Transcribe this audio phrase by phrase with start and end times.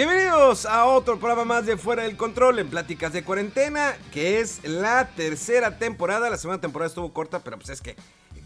[0.00, 4.64] Bienvenidos a otro programa más de Fuera del Control en Pláticas de Cuarentena, que es
[4.64, 6.30] la tercera temporada.
[6.30, 7.96] La segunda temporada estuvo corta, pero pues es que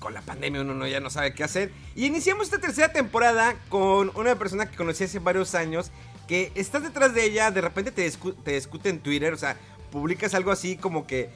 [0.00, 1.70] con la pandemia uno no- ya no sabe qué hacer.
[1.94, 5.92] Y iniciamos esta tercera temporada con una persona que conocí hace varios años,
[6.26, 9.56] que estás detrás de ella, de repente te, te discute en Twitter, o sea,
[9.92, 11.30] publicas algo así como que...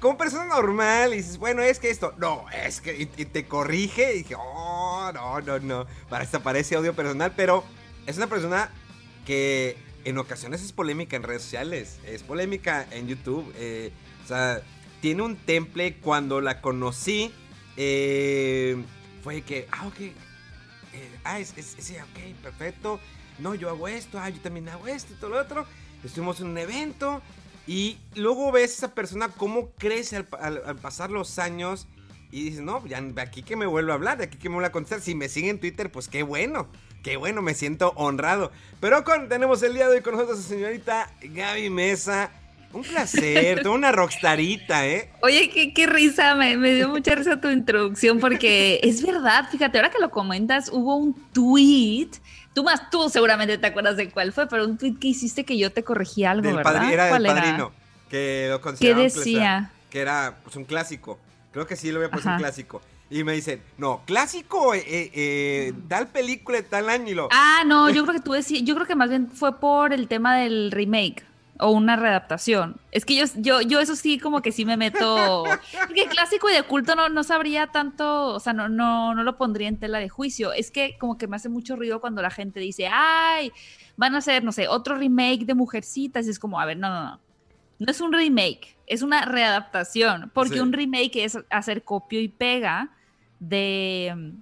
[0.00, 3.46] Como persona normal, y dices, bueno, es que esto, no, es que, y, y te
[3.46, 7.62] corrige, y dije, oh, no, no, no, para esta parece odio personal, pero
[8.06, 8.72] es una persona
[9.26, 13.52] que en ocasiones es polémica en redes sociales, es polémica en YouTube.
[13.56, 13.90] eh,
[14.24, 14.60] o sea,
[15.00, 17.32] tiene un temple cuando la conocí.
[17.76, 18.76] eh,
[19.22, 20.00] fue que, ah, ok.
[20.00, 20.14] eh,
[21.24, 23.00] ah, es, es, sí, ok, perfecto.
[23.38, 25.66] No, yo hago esto, ah, yo también hago esto y todo lo otro.
[26.04, 27.22] Estuvimos en un evento.
[27.66, 31.86] Y luego ves a esa persona cómo crece al, al- pasar los años.
[32.32, 34.54] Y dices, no, ya de aquí que me vuelvo a hablar, de aquí que me
[34.56, 35.00] vuelvo a contestar.
[35.00, 36.68] Si me sigue en Twitter, pues qué bueno.
[37.02, 38.52] Qué bueno, me siento honrado.
[38.80, 42.30] Pero con, tenemos el día de hoy con nosotros a la señorita Gaby Mesa.
[42.72, 45.10] Un placer, toda una rockstarita, ¿eh?
[45.22, 49.78] Oye, qué, qué risa, me, me dio mucha risa tu introducción porque es verdad, fíjate,
[49.78, 52.10] ahora que lo comentas, hubo un tweet,
[52.54, 55.58] tú más tú seguramente te acuerdas de cuál fue, pero un tweet que hiciste que
[55.58, 56.92] yo te corregí algo, Del ¿verdad?
[56.92, 57.72] era del ¿Cuál padrino.
[58.08, 59.40] Que lo ¿Qué un decía?
[59.72, 61.18] clásico, Que era pues, un clásico.
[61.52, 62.42] Creo que sí lo había puesto un Ajá.
[62.42, 62.80] clásico.
[63.10, 67.08] Y me dicen, no, clásico, eh, eh, eh, tal película tal año.
[67.10, 69.58] Y lo, Ah, no, yo creo que tú decías, yo creo que más bien fue
[69.58, 71.24] por el tema del remake
[71.58, 72.76] o una readaptación.
[72.92, 75.44] Es que yo, yo, yo eso sí como que sí me meto.
[75.86, 79.36] Porque clásico y de culto no, no sabría tanto, o sea, no, no, no lo
[79.36, 80.52] pondría en tela de juicio.
[80.52, 83.52] Es que como que me hace mucho ruido cuando la gente dice, ay,
[83.96, 86.26] van a hacer, no sé, otro remake de Mujercitas.
[86.28, 87.20] Y es como, a ver, no, no, no.
[87.80, 90.30] No es un remake, es una readaptación.
[90.32, 90.60] Porque Sí.
[90.60, 92.90] un remake es hacer copio y pega
[93.40, 94.32] de,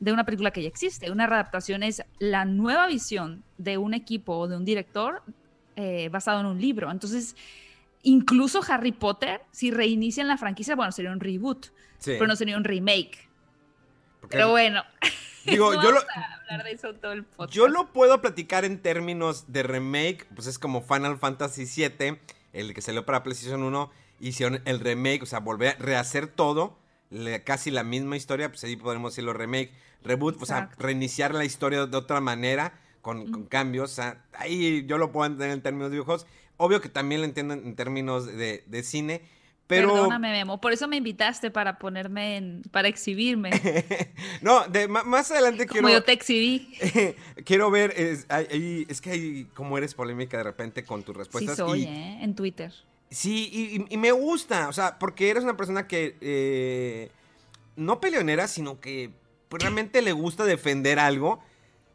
[0.00, 1.10] de una película que ya existe.
[1.10, 5.22] Una readaptación es la nueva visión de un equipo o de un director
[5.76, 6.90] eh, basado en un libro.
[6.90, 7.36] Entonces,
[8.02, 11.66] incluso Harry Potter, si reinician la franquicia, bueno, sería un reboot,
[11.98, 13.28] sí, pero no sería un remake.
[14.20, 14.82] porque- Pero bueno,
[15.44, 17.52] Digo, no yo lo, vamos a hablar de eso todo el podcast.
[17.54, 22.18] yo lo puedo platicar en términos de remake, pues es como Final Fantasy VII,
[22.52, 23.90] el que salió para PlayStation 1,
[24.20, 26.78] hicieron el remake, o sea, volver a rehacer todo,
[27.10, 29.72] le- casi la misma historia, pues ahí podemos decirlo remake,
[30.02, 30.82] reboot, o sea, Exacto.
[30.82, 35.26] reiniciar la historia de otra manera, con, con cambios, o sea, ahí yo lo puedo
[35.26, 39.22] entender en términos de dibujos, obvio que también lo entiendo en términos de, de cine,
[39.68, 39.92] pero...
[39.92, 40.60] Perdóname, Memo.
[40.60, 43.50] Por eso me invitaste para ponerme en, para exhibirme.
[44.40, 45.88] no, de, más adelante Como quiero...
[45.98, 46.68] yo te exhibí.
[47.44, 51.18] Quiero ver, es, hay- es que hay como eres polémica de repente con tus Sí
[51.18, 51.56] respuestas.
[51.56, 52.18] soy, y, ¿eh?
[52.22, 52.72] En Twitter.
[53.10, 57.10] Sí, y, me gusta, o sea, porque eres una persona que eh,
[57.76, 59.12] no peleonera, sino que
[59.50, 61.40] realmente le gusta defender algo.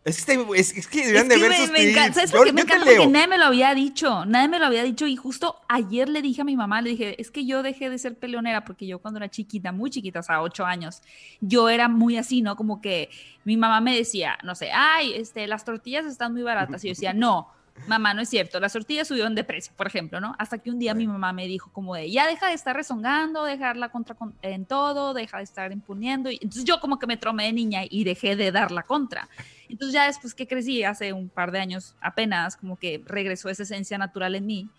[0.04, 2.14] Es que, es, es que deberían Es de que ver me, sus me encanta.
[2.16, 2.86] ¿Sabes por qué me encanta?
[2.86, 6.24] Porque nadie me lo había dicho, nadie me lo había dicho y justo ayer le
[6.24, 8.98] dije a mi mamá, le dije, es que yo dejé de ser peleonera porque yo
[8.98, 11.04] cuando era chiquita, muy chiquita, o sea, ocho años,
[11.40, 12.56] yo era muy así, ¿no?
[12.56, 13.12] Como que
[13.44, 16.92] mi mamá me decía, no sé, ay, este, las tortillas están muy baratas y yo
[16.94, 17.50] decía, no.
[17.88, 20.36] Mamá, no es cierto, las tortillas subieron de precio, por ejemplo, ¿no?
[20.38, 23.44] Hasta que un día mi mamá me dijo como de, ya deja de estar rezongando,
[23.44, 26.30] dejarla contra con- en todo, deja de estar imponiendo.
[26.30, 29.28] Y entonces yo como que me tromé de niña y dejé de dar la contra.
[29.68, 33.64] Entonces ya después que crecí, hace un par de años apenas, como que regresó esa
[33.64, 34.70] esencia natural en mí.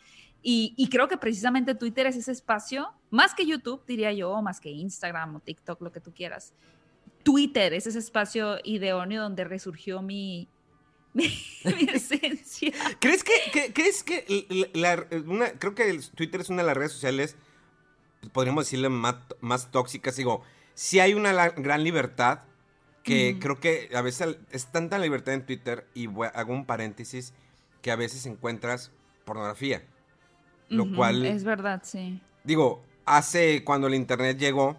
[0.44, 4.60] Y, y creo que precisamente Twitter es ese espacio, más que YouTube, diría yo, más
[4.60, 6.52] que Instagram o TikTok, lo que tú quieras.
[7.22, 10.48] Twitter es ese espacio idóneo donde resurgió mi,
[11.14, 11.24] mi,
[11.64, 12.72] mi esencia.
[13.00, 16.66] ¿Crees que, que- crees que la- la- una- creo que el Twitter es una de
[16.68, 17.36] las redes sociales,
[18.32, 20.16] podríamos decirle más, más tóxicas?
[20.16, 20.42] Digo,
[20.74, 22.40] si hay una la- gran libertad,
[23.02, 27.34] que creo que a veces es tanta libertad en Twitter, y voy- hago un paréntesis,
[27.82, 28.92] que a veces encuentras
[29.24, 29.82] pornografía.
[30.68, 32.22] Lo cual, Es verdad, sí.
[32.44, 34.78] digo, hace cuando el internet llegó,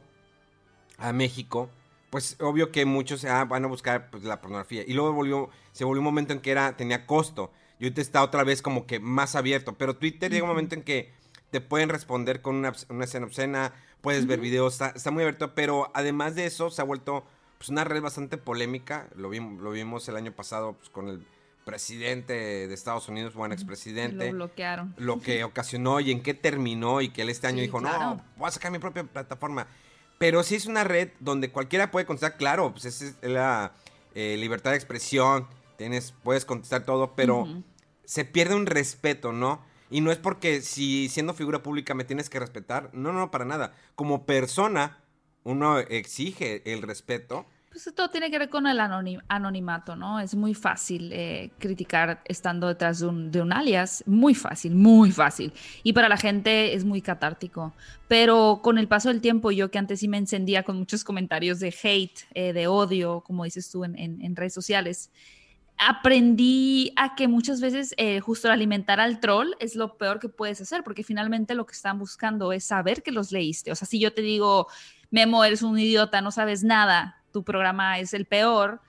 [0.97, 1.69] a México,
[2.09, 4.83] pues obvio que muchos ah, van a buscar pues, la pornografía.
[4.87, 7.51] Y luego volvió, se volvió un momento en que era, tenía costo.
[7.79, 9.73] Y ahorita está otra vez como que más abierto.
[9.77, 11.11] Pero Twitter llega un momento en que
[11.51, 15.53] te pueden responder con una, una escena obscena, puedes ver videos, está, está, muy abierto.
[15.53, 17.25] Pero además de eso, se ha vuelto
[17.57, 19.09] pues, una red bastante polémica.
[19.15, 21.25] Lo, vimos, lo vimos el año pasado pues, con el
[21.65, 24.27] presidente de Estados Unidos, buen expresidente.
[24.27, 24.93] Lo bloquearon.
[24.97, 28.47] Lo que ocasionó y en qué terminó y que él este año dijo, no, voy
[28.47, 29.67] a sacar mi propia plataforma.
[30.19, 33.73] Pero sí es una red donde cualquiera puede contestar, claro, pues es la
[34.15, 35.47] eh, libertad de expresión,
[35.77, 37.47] tienes, puedes contestar todo, pero
[38.05, 39.61] se pierde un respeto, ¿no?
[39.89, 43.45] Y no es porque si siendo figura pública me tienes que respetar, no, no, para
[43.45, 43.75] nada.
[43.95, 45.03] Como persona,
[45.43, 50.19] uno exige el respeto pues todo tiene que ver con el anonimato, ¿no?
[50.19, 55.51] Es muy fácil eh, criticar estando detrás de un, alias, muy fácil, muy fácil.
[55.81, 57.73] Y para la gente es muy catártico.
[58.07, 61.59] Pero con el paso del tiempo, yo que antes sí me encendía con muchos comentarios
[61.59, 65.09] de hate, eh, de odio, como dices tú en, redes sociales,
[65.77, 70.61] aprendí a que muchas veces eh, justo alimentar al troll es lo peor que puedes
[70.61, 73.71] hacer, porque finalmente lo que están buscando es saber que los leíste.
[73.71, 74.67] O sea, si yo te digo,
[75.11, 78.81] Memo, eres un idiota, no sabes nada, tu programa es el peor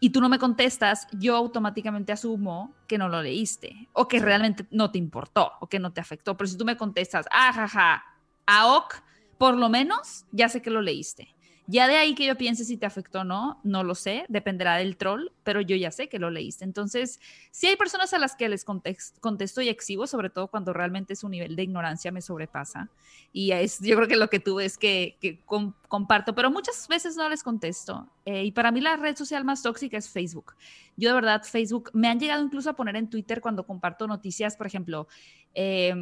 [0.00, 4.66] y tú no me contestas, yo automáticamente asumo que no lo leíste o que realmente
[4.70, 6.36] no te importó o que no te afectó.
[6.36, 8.04] Pero si tú me contestas, ajaja,
[8.46, 8.94] ah, aok,
[9.38, 11.34] por lo menos ya sé que lo leíste.
[11.70, 14.76] Ya de ahí que yo piense si te afectó o no, no lo sé, dependerá
[14.76, 16.64] del troll, pero yo ya sé que lo leíste.
[16.64, 17.20] Entonces,
[17.50, 21.28] si hay personas a las que les contesto y exhibo, sobre todo cuando realmente su
[21.28, 22.88] nivel de ignorancia me sobrepasa.
[23.34, 27.28] Y es, yo creo que lo que ves que, que comparto, pero muchas veces no
[27.28, 28.08] les contesto.
[28.24, 30.54] Eh, y para mí la red social más tóxica es Facebook.
[30.96, 34.56] Yo de verdad, Facebook, me han llegado incluso a poner en Twitter cuando comparto noticias,
[34.56, 35.06] por ejemplo,
[35.54, 35.94] eh,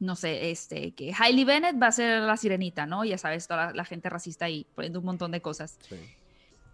[0.00, 3.04] no sé, este, que Hailey Bennett va a ser la sirenita, ¿no?
[3.04, 5.78] Ya sabes, toda la, gente racista ahí poniendo un montón de cosas.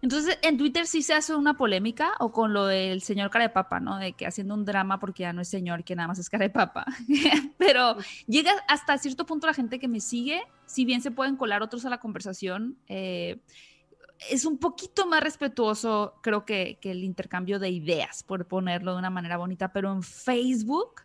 [0.01, 3.49] Entonces, en Twitter sí se hace una polémica, o con lo del señor cara de
[3.49, 3.97] papa, ¿no?
[3.97, 6.43] De que haciendo un drama porque ya no es señor, que nada más es cara
[6.45, 6.85] de papa.
[7.57, 11.63] Pero llega hasta cierto punto la gente que me sigue, si bien se pueden colar
[11.63, 13.39] otros a la conversación, eh,
[14.29, 18.99] es un poquito más respetuoso, creo que, que el intercambio de ideas, por ponerlo de
[18.99, 21.01] una manera bonita, pero en Facebook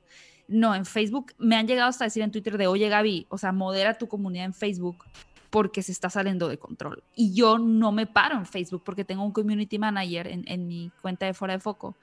[0.50, 3.52] no, en Facebook me han llegado hasta decir en Twitter de, oye Gaby, o sea,
[3.52, 5.04] modera tu comunidad en Facebook
[5.48, 7.04] porque se está saliendo de control.
[7.14, 11.26] Y yo no me paro en Facebook porque tengo un community manager en, mi cuenta
[11.26, 11.96] de fuera de foco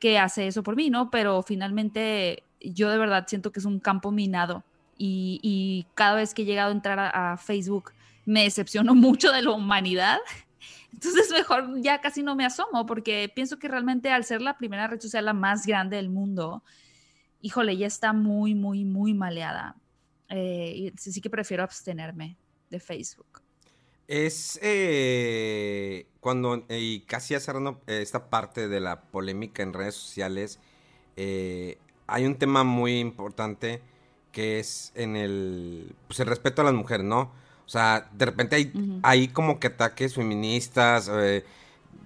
[0.00, 1.10] que hace eso por mí, ¿no?
[1.10, 4.64] Pero finalmente yo de verdad siento que es un campo minado
[4.98, 7.92] y, cada vez que he llegado a entrar a, a Facebook
[8.24, 10.18] me decepciono mucho de la humanidad.
[10.92, 14.88] Entonces mejor ya casi no me asomo porque pienso que realmente al ser la primera
[14.88, 16.64] red social la más grande del mundo,
[17.42, 19.76] híjole, ya está muy, muy, muy maleada.
[20.28, 22.38] Eh, sí que prefiero abstenerme
[22.70, 23.42] de Facebook.
[24.08, 30.58] Es eh, cuando, y casi cerrando esta parte de la polémica en redes sociales,
[31.16, 33.82] eh, hay un tema muy importante
[34.30, 37.32] que es en el, pues el respeto a las mujeres, ¿no?
[37.66, 38.72] O sea, de repente hay,
[39.02, 41.10] hay como que ataques feministas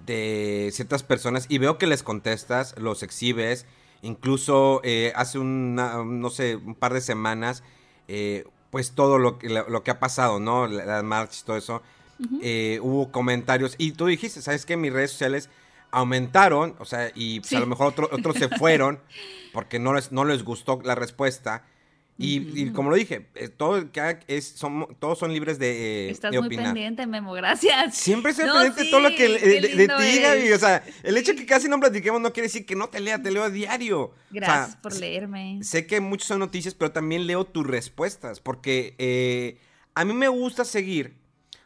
[0.07, 3.67] de ciertas personas y veo que les contestas, los exhibes
[4.07, 7.65] Incluso eh, hace una, no sé, un par de semanas,
[8.07, 10.69] eh, pues todo lo que, lo, que ha pasado, ¿no?
[10.69, 11.83] Las marchas, todo eso.
[12.41, 13.75] Eh, hubo comentarios.
[13.79, 14.77] Y tú dijiste, ¿sabes qué?
[14.77, 15.51] Mis redes sociales
[15.91, 19.01] aumentaron, o sea, y pues, a lo mejor otros se fueron
[19.53, 21.65] porque no les, no les gustó la respuesta.
[22.19, 23.85] Y, como lo dije, eh, todo
[24.27, 27.95] es, son, todos son libres de, eh, Estás muy pendiente, Memo, gracias.
[27.95, 31.47] Siempre estoy pendiente de todo lo que de, ti, O sea, el hecho de que
[31.47, 34.15] casi no platiquemos no quiere decir que no te lea, te leo a diario.
[34.31, 35.59] Gracias por leerme.
[35.63, 39.59] Sé que muchas son noticias, pero también leo tus respuestas, porque eh,
[39.95, 41.17] a mí me gusta seguir.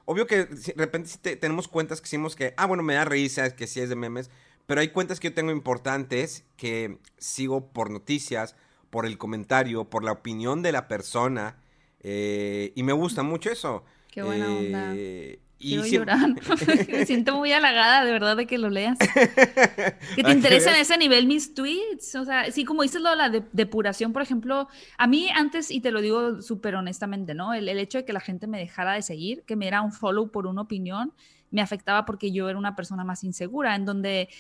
[0.05, 3.69] Obvio que de repente tenemos cuentas que decimos que, ah, bueno, me da risa, que
[3.69, 4.31] sí es de memes,
[4.67, 8.57] pero hay cuentas que yo tengo importantes que sigo por noticias,
[8.91, 11.57] por el comentario, por la opinión de la persona.
[12.01, 13.85] Eh, y me gusta mucho eso.
[14.11, 14.93] Qué buena onda.
[14.95, 16.31] Eh, Quiero llorar.
[16.89, 18.99] me siento muy halagada, de verdad, de que lo leas.
[20.17, 22.15] que te interesa en ese nivel mis tweets.
[22.15, 25.81] O sea, sí, como dices lo de la depuración, por ejemplo, a mí antes, y
[25.81, 27.53] te lo digo súper honestamente, ¿no?
[27.53, 29.93] El, el, hecho de que la gente me dejara de seguir, que me era un
[29.93, 31.13] follow por una opinión,
[31.51, 34.31] me afectaba porque yo era una persona más insegura, en donde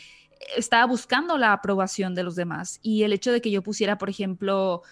[0.56, 2.78] estaba buscando la aprobación de los demás.
[2.82, 4.82] Y el hecho de que yo pusiera, por ejemplo,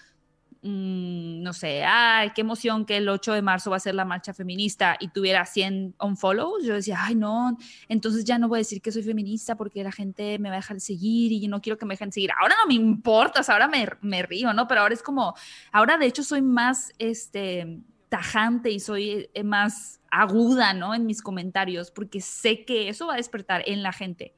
[0.62, 4.04] mm, no sé, ay, qué emoción que el 8 de marzo va a ser la
[4.04, 7.56] marcha feminista y tuviera 100 unfollows, yo decía, ay, no,
[7.88, 10.58] entonces ya no voy a decir que soy feminista porque la gente me va a
[10.58, 12.30] dejar de seguir y no quiero que me dejen seguir.
[12.40, 14.66] Ahora no me importa, ahora me, me río, ¿no?
[14.68, 15.34] Pero ahora es como,
[15.72, 20.94] ahora de hecho soy más, este tajante y soy eh, más aguda, ¿no?
[20.94, 24.34] En mis comentarios, porque sé que eso va a despertar en la gente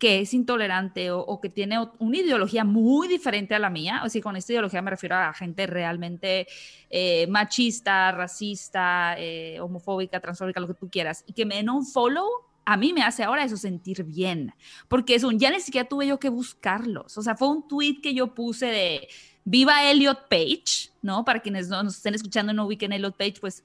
[0.00, 4.22] que es intolerante o, que tiene una ideología muy diferente a la mía, o sea,
[4.22, 6.48] con esta ideología me refiero a gente realmente
[6.88, 11.86] eh, machista, racista, eh, homofóbica, transfóbica, lo que tú quieras, y que me den un
[11.86, 12.26] follow,
[12.64, 14.54] a mí me hace ahora eso sentir bien,
[14.88, 18.00] porque es un, ya ni siquiera tuve yo que buscarlos, o sea, fue un tweet
[18.02, 19.08] que yo puse de
[19.44, 21.26] viva Elliot Page, ¿no?
[21.26, 23.64] Para quienes no nos estén escuchando y no ubiquen Elliot Page, pues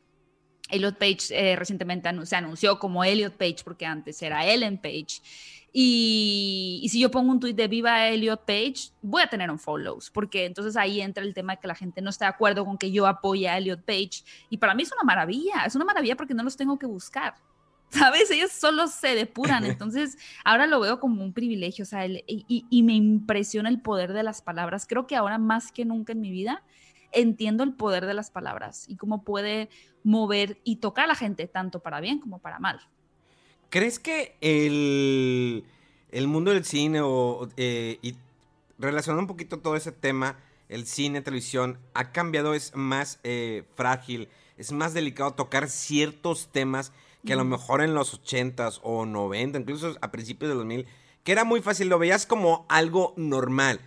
[0.70, 5.22] Elliot Page eh, recientemente se anunció como Elliot Page porque antes era Ellen Page.
[5.78, 10.10] Y, si yo pongo un tweet de viva Elliot Page, voy a tener un follows,
[10.10, 12.78] porque entonces ahí entra el tema de que la gente no está de acuerdo con
[12.78, 14.24] que yo apoye a Elliot Page.
[14.50, 17.36] Y para mí es una maravilla, es una maravilla porque no los tengo que buscar.
[17.90, 18.32] ¿Sabes?
[18.32, 19.66] Ellos solo se depuran.
[19.66, 21.84] Entonces, ahora lo veo como un privilegio.
[21.84, 24.86] O sea, y, y me impresiona el poder de las palabras.
[24.88, 26.64] Creo que ahora más que nunca en mi vida
[27.16, 29.70] entiendo el poder de las palabras y cómo puede
[30.04, 32.80] mover y tocar a la gente, tanto para bien como para mal.
[33.70, 35.66] ¿Crees que el,
[36.12, 38.16] el mundo del cine o, eh, y
[38.78, 40.38] relacionando un poquito todo ese tema,
[40.70, 46.92] el cine, televisión, ha cambiado, es más eh, frágil, es más delicado tocar ciertos temas
[47.26, 50.86] que a lo mejor en los 80s o 90, incluso a principios de 2000,
[51.24, 53.80] que era muy fácil, lo veías como algo normal.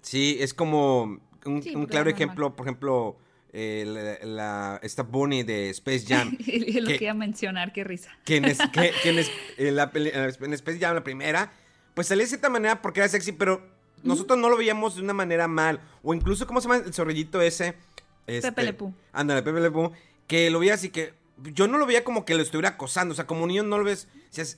[0.00, 3.16] Sí, es como un, claro ejemplo, por ejemplo,
[3.52, 6.32] eh, la, esta Bonnie de Space Jam.
[6.38, 8.10] lo que, iba a mencionar, qué risa.
[8.24, 8.92] Que en, Space
[10.78, 11.52] Jam, la primera,
[11.94, 13.62] pues salía de cierta manera porque era sexy, pero
[14.02, 15.80] nosotros no lo veíamos de una manera mal.
[16.02, 17.74] O incluso, ¿cómo se llama el zorrillito ese?
[18.26, 18.76] Este, Pepe Le
[19.12, 19.70] Ándale, Pepe Le
[20.26, 23.12] Que lo veía así que yo no lo veía como que lo estuviera acosando.
[23.12, 24.08] O sea, como un niño no lo ves.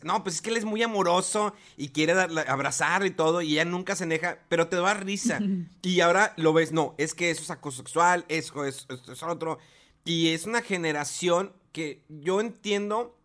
[0.02, 3.42] no, pues es que él es muy amoroso y quiere abrazarle y todo.
[3.42, 5.40] Y ella nunca se deja, pero te da risa.
[5.82, 9.58] y ahora lo ves, no, es que eso es acoso sexual, eso es, es otro.
[10.04, 13.18] Y es una generación que yo entiendo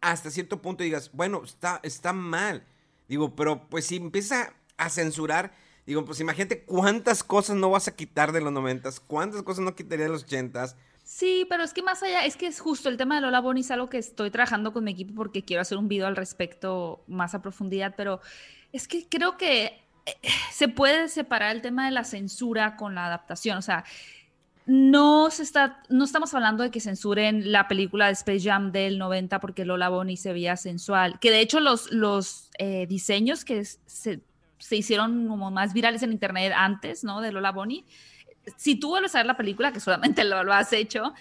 [0.00, 0.84] hasta cierto punto.
[0.84, 2.66] Digas, bueno, está, está mal.
[3.08, 5.52] Digo, pero pues si empieza a censurar.
[5.86, 9.74] Digo, pues imagínate cuántas cosas no vas a quitar de los noventas, cuántas cosas no
[9.74, 10.76] quitaría de los ochentas
[11.10, 13.62] Sí, pero es que más allá, es que es justo el tema de Lola Bonnie
[13.62, 17.02] es algo que estoy trabajando con mi equipo porque quiero hacer un video al respecto
[17.06, 18.20] más a profundidad, pero
[18.74, 20.12] es que creo que eh,
[20.52, 23.84] se puede separar el tema de la censura con la adaptación, o sea,
[24.66, 28.98] no se está, no estamos hablando de que censuren la película de Space Jam del
[28.98, 33.64] 90 porque Lola Bonnie se veía sensual, que de hecho los, los eh, diseños que
[33.64, 34.20] se,
[34.58, 37.22] se hicieron como más virales en internet antes, ¿no?
[37.22, 37.86] De Lola Bonnie,
[38.56, 41.12] si tú vuelves a ver la película, que solamente lo, lo has hecho,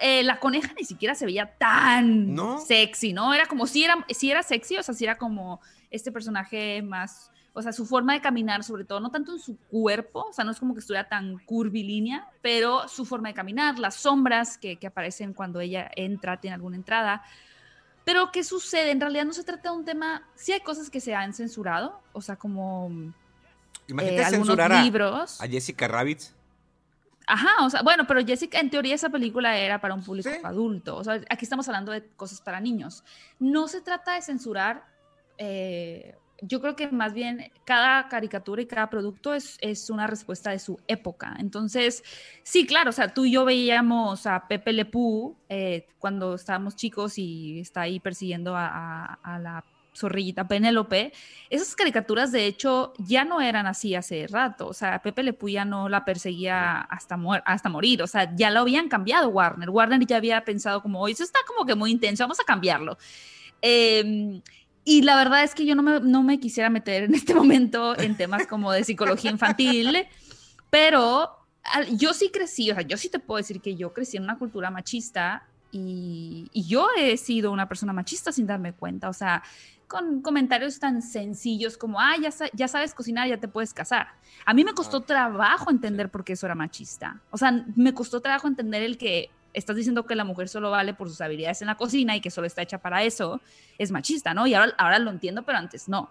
[0.00, 3.34] eh, la coneja ni siquiera se veía tan sexy, ¿no?
[3.34, 7.30] Era como si era, si era sexy, o sea, si era como este personaje más,
[7.52, 10.44] o sea, su forma de caminar, sobre todo, no tanto en su cuerpo, o sea,
[10.44, 14.76] no es como que estuviera tan curvilínea, pero su forma de caminar, las sombras que,
[14.76, 17.22] que aparecen cuando ella entra, tiene alguna entrada.
[18.04, 18.90] Pero, ¿qué sucede?
[18.90, 22.00] En realidad no se trata de un tema, sí hay cosas que se han censurado,
[22.12, 22.90] o sea, como...
[23.88, 25.40] Imagínate eh, censurar a, libros.
[25.40, 26.22] a Jessica Rabbit.
[27.32, 30.98] Ajá, o sea, bueno, pero Jessica, en teoría esa película era para un público adulto.
[30.98, 33.04] O sea, aquí estamos hablando de cosas para niños.
[33.38, 34.84] No se trata de censurar.
[35.38, 40.50] Eh, yo creo que más bien cada caricatura y cada producto es, es, una respuesta
[40.50, 41.34] de su época.
[41.38, 42.04] Entonces,
[42.42, 44.90] sí, claro, o sea, tú y yo veíamos a Pepe Le
[45.48, 51.12] eh, cuando estábamos chicos y está ahí persiguiendo a, a la zorrillita Penélope,
[51.50, 55.88] esas caricaturas de hecho ya no eran así hace rato, o sea, Pepe Le no
[55.88, 60.44] la perseguía hasta, hasta morir, o sea, ya lo habían cambiado Warner, Warner ya había
[60.44, 62.96] pensado como, oye, eso está como que muy intenso, vamos a cambiarlo.
[63.60, 64.40] Em,
[64.84, 67.98] y la verdad es que yo no me, no me quisiera meter en este momento
[67.98, 70.06] en temas como de psicología infantil,
[70.70, 71.30] pero
[71.92, 74.38] yo sí crecí, o sea, yo sí te puedo decir que yo crecí en una
[74.38, 79.08] cultura machista y, yo he sido una persona machista sin darme cuenta.
[79.08, 79.42] O sea,
[79.92, 84.08] con comentarios tan sencillos como, ah, ya, ya sabes cocinar, ya te puedes casar.
[84.46, 87.20] A mí me costó ah, trabajo entender por qué eso era machista.
[87.30, 90.94] O sea, me costó trabajo entender el que estás diciendo que la mujer solo vale
[90.94, 93.42] por sus habilidades en la cocina y que solo está hecha para eso,
[93.76, 94.46] es machista, ¿no?
[94.46, 96.08] Y ahora, ahora lo entiendo, pero antes no.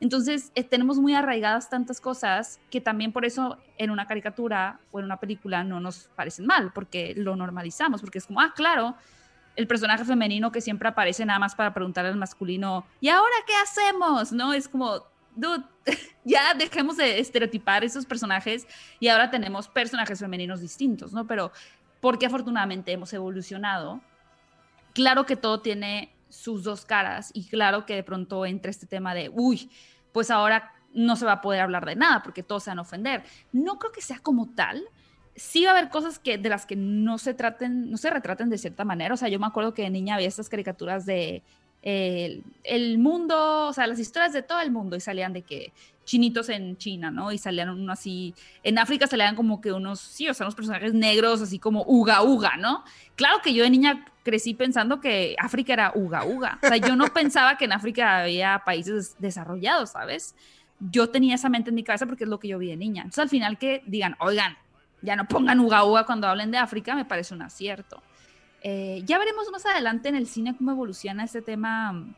[0.00, 4.98] Entonces, eh, tenemos muy arraigadas tantas cosas que también por eso en una caricatura o
[4.98, 8.96] en una película no nos parecen mal, porque lo normalizamos, porque es como, ah, claro,
[9.60, 13.52] el personaje femenino que siempre aparece nada más para preguntarle al masculino, ¿y ahora qué
[13.62, 14.32] hacemos?
[14.32, 14.54] ¿No?
[14.54, 15.04] Es como,
[15.36, 15.64] dude,
[16.24, 18.66] ya dejemos de estereotipar esos personajes
[18.98, 21.26] y ahora tenemos personajes femeninos distintos, ¿no?
[21.26, 21.52] Pero
[22.00, 24.00] porque afortunadamente hemos evolucionado,
[24.94, 29.12] claro que todo tiene sus dos caras y claro que de pronto entra este tema
[29.12, 29.70] de, uy,
[30.12, 32.82] pues ahora no se va a poder hablar de nada porque todos se van a
[32.82, 33.24] ofender.
[33.52, 34.82] No creo que sea como tal,
[35.40, 38.50] sí va a haber cosas que, de las que no se traten, no se retraten
[38.50, 39.14] de cierta manera.
[39.14, 41.42] O sea, yo me acuerdo que de niña había estas caricaturas de
[41.82, 45.72] el, el, mundo, o sea, las historias de todo el mundo y salían de que
[46.04, 47.32] chinitos en China, ¿no?
[47.32, 50.92] Y salían uno así, en África salían como que unos, sí, o sea, unos personajes
[50.92, 52.84] negros, así como uga uga, ¿no?
[53.16, 56.96] Claro que yo de niña crecí pensando que África era uga uga, o sea, yo
[56.96, 60.34] no pensaba que en África había países desarrollados, ¿sabes?
[60.80, 63.02] Yo tenía esa mente en mi cabeza porque es lo que yo vi de niña.
[63.02, 64.56] Entonces, al final que digan, oigan,
[65.02, 68.02] ya no pongan uga uga cuando hablen de África, me parece un acierto.
[68.62, 72.14] Eh, ya veremos más adelante en el cine cómo evoluciona este tema mm,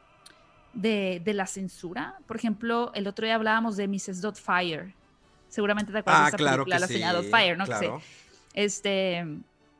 [0.72, 2.16] de, de, la censura.
[2.26, 4.20] Por ejemplo, el otro día hablábamos de Mrs.
[4.20, 4.94] Dotfire.
[5.48, 7.64] Seguramente te acuerdas ah, de esa claro película, La sí, señora Dotfire, ¿no?
[7.64, 7.98] Claro.
[8.54, 9.26] Que se, este,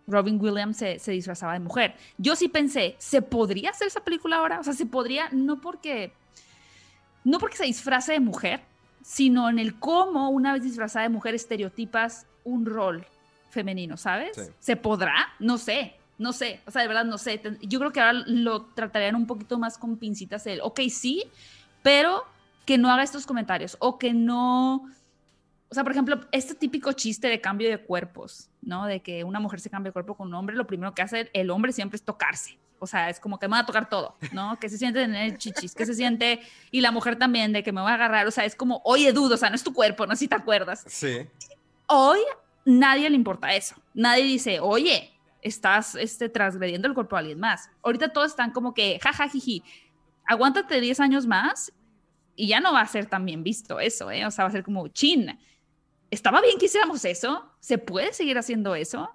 [0.07, 1.97] Robin Williams se, se, disfrazaba de mujer.
[2.19, 4.61] Yo sí pensé, ¿se podría hacer esa película ahora?
[4.61, 6.13] O sea, se podría, no porque,
[7.25, 8.61] no porque se disfrace de mujer,
[9.03, 13.07] sino en el cómo, una vez disfrazada de mujer, estereotipas un rol
[13.51, 14.37] femenino, ¿sabes?
[14.37, 14.53] Sí.
[14.59, 15.15] ¿Se podrá?
[15.39, 17.41] No sé, no sé, o sea, de verdad no sé.
[17.63, 20.61] Yo creo que ahora lo tratarían un poquito más con pincitas él.
[20.63, 21.25] Ok, sí,
[21.83, 22.25] pero
[22.65, 24.89] que no haga estos comentarios o que no...
[25.69, 28.87] O sea, por ejemplo, este típico chiste de cambio de cuerpos, ¿no?
[28.87, 31.31] De que una mujer se cambia de cuerpo con un hombre, lo primero que hace
[31.33, 32.59] el hombre siempre es tocarse.
[32.79, 34.59] O sea, es como que me va a tocar todo, ¿no?
[34.59, 37.81] Que se siente tener chichis, que se siente, y la mujer también, de que me
[37.81, 38.27] va a agarrar.
[38.27, 40.29] O sea, es como, oye, dudo, o sea, no es tu cuerpo, no sé si
[40.29, 40.85] te acuerdas.
[40.89, 41.27] Sí.
[41.95, 42.21] Hoy
[42.65, 43.75] nadie le importa eso.
[43.93, 47.69] Nadie dice, oye, estás este, transgrediendo el cuerpo de alguien más.
[47.83, 49.63] Ahorita todos están como que, jajajiji,
[50.25, 51.71] aguántate 10 años más
[52.35, 54.25] y ya no va a ser tan bien visto eso, ¿eh?
[54.25, 55.39] O sea, va a ser como, chin,
[56.11, 57.53] ¿estaba bien que hiciéramos eso?
[57.61, 59.15] ¿Se puede seguir haciendo eso?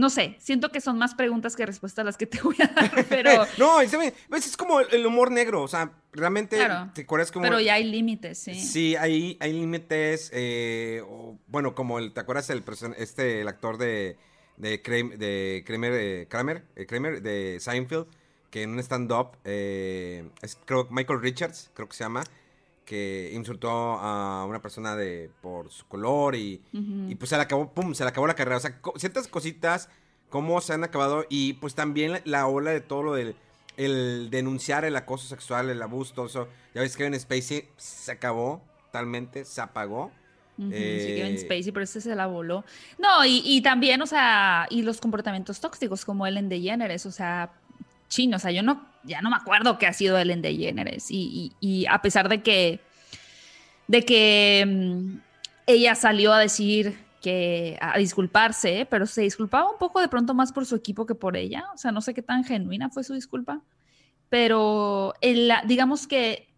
[0.00, 3.04] No sé, siento que son más preguntas que respuestas las que te voy a dar,
[3.06, 3.46] pero...
[3.58, 7.42] no, es como el humor negro, o sea, realmente claro, te acuerdas como...
[7.42, 8.54] Pero ya hay límites, sí.
[8.54, 11.02] Sí, hay, hay límites, eh,
[11.48, 12.64] bueno, como el, ¿te acuerdas el,
[12.96, 14.16] este, el actor de,
[14.56, 18.06] de, Kramer, de Kramer, de Kramer, Kramer, de Seinfeld,
[18.50, 22.24] que en un stand-up, eh, es, creo Michael Richards, creo que se llama,
[22.90, 27.12] que insultó a una persona de por su color y, uh -huh.
[27.12, 28.56] y pues se le acabó, pum, se le acabó la carrera.
[28.56, 29.88] O sea, co ciertas cositas,
[30.28, 33.36] cómo se han acabado y pues también la, la ola de todo lo del
[33.76, 36.48] el denunciar el acoso sexual, el abuso, todo eso.
[36.74, 40.10] Ya ves que Kevin Spacey se acabó totalmente, se apagó.
[40.58, 41.04] Uh -huh, eh...
[41.06, 42.64] Sí, Kevin Spacey, pero ese se la voló.
[42.98, 47.52] No, y, y, también, o sea, y los comportamientos tóxicos como Ellen DeGeneres, o sea,
[48.10, 51.10] chino, o sea, yo no, ya no me acuerdo qué ha sido Ellen DeGeneres.
[51.10, 52.80] Y, y, y a pesar de que,
[53.86, 55.20] de que um,
[55.66, 60.52] ella salió a decir que a disculparse, pero se disculpaba un poco de pronto más
[60.52, 61.64] por su equipo que por ella.
[61.74, 63.62] O sea, no sé qué tan genuina fue su disculpa,
[64.28, 66.48] pero el, digamos que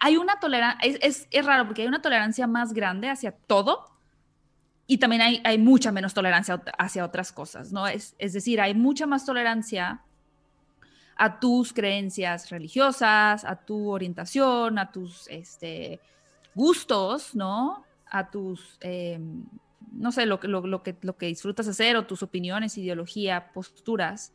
[0.00, 3.92] hay una tolerancia, es, es, es, raro porque hay una tolerancia más grande hacia todo
[4.88, 7.86] y también hay, hay mucha menos tolerancia hacia otras cosas, ¿no?
[7.86, 10.02] Es, es decir, hay mucha más tolerancia
[11.16, 16.00] a tus creencias religiosas, a tu orientación, a tus este,
[16.54, 17.84] gustos, ¿no?
[18.06, 19.18] A tus, eh,
[19.92, 24.32] no sé, lo, lo, lo, que, lo que disfrutas hacer o tus opiniones, ideología, posturas.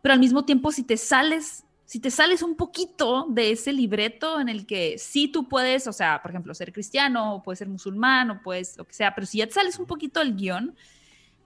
[0.00, 4.40] Pero al mismo tiempo, si te sales, si te sales un poquito de ese libreto
[4.40, 7.68] en el que sí tú puedes, o sea, por ejemplo, ser cristiano, o puedes ser
[7.68, 10.74] musulmán, o puedes lo que sea, pero si ya te sales un poquito del guion,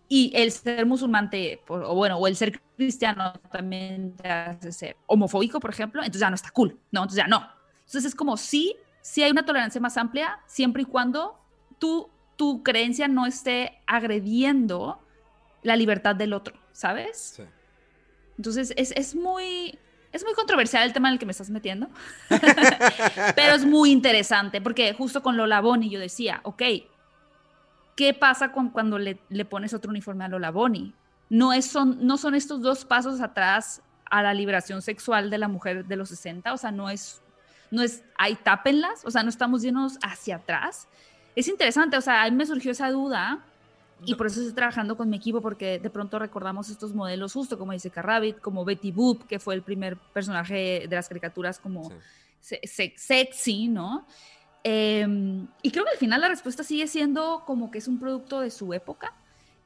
[0.09, 4.97] y el ser musulmán te, o bueno, o el ser cristiano también te hace ser
[5.07, 7.03] homofóbico, por ejemplo, entonces ya no está cool, ¿no?
[7.03, 7.49] Entonces ya no.
[7.79, 11.39] Entonces es como sí, sí hay una tolerancia más amplia, siempre y cuando
[11.79, 15.01] tú, tu creencia no esté agrediendo
[15.63, 17.35] la libertad del otro, ¿sabes?
[17.37, 17.43] Sí.
[18.37, 19.77] Entonces es, es muy,
[20.13, 21.89] es muy controversial el tema en el que me estás metiendo,
[23.35, 26.63] pero es muy interesante, porque justo con Lola Bonnie yo decía, ok,
[27.97, 30.95] ¿qué pasa con cuando le, le, pones otro uniforme a Lola Bonnie?
[31.29, 35.49] No, es, son, no son estos dos pasos atrás a la liberación sexual de la
[35.49, 37.21] mujer de los 60, o sea, no es,
[37.73, 40.87] no es, ahí tápenlas, o sea, no estamos yéndonos hacia atrás.
[41.35, 43.41] Es interesante, o sea, a mí me surgió esa duda
[44.05, 47.59] y por eso estoy trabajando con mi equipo, porque de pronto recordamos estos modelos, justo
[47.59, 51.91] como dice Rabbit, como Betty Boop, que fue el primer personaje de las caricaturas como
[52.41, 52.59] sí.
[52.63, 54.07] se, sexy, ¿no?
[54.69, 55.07] Eh,
[55.63, 58.51] y creo que al final la respuesta sigue siendo como que es un producto de
[58.51, 59.15] su época.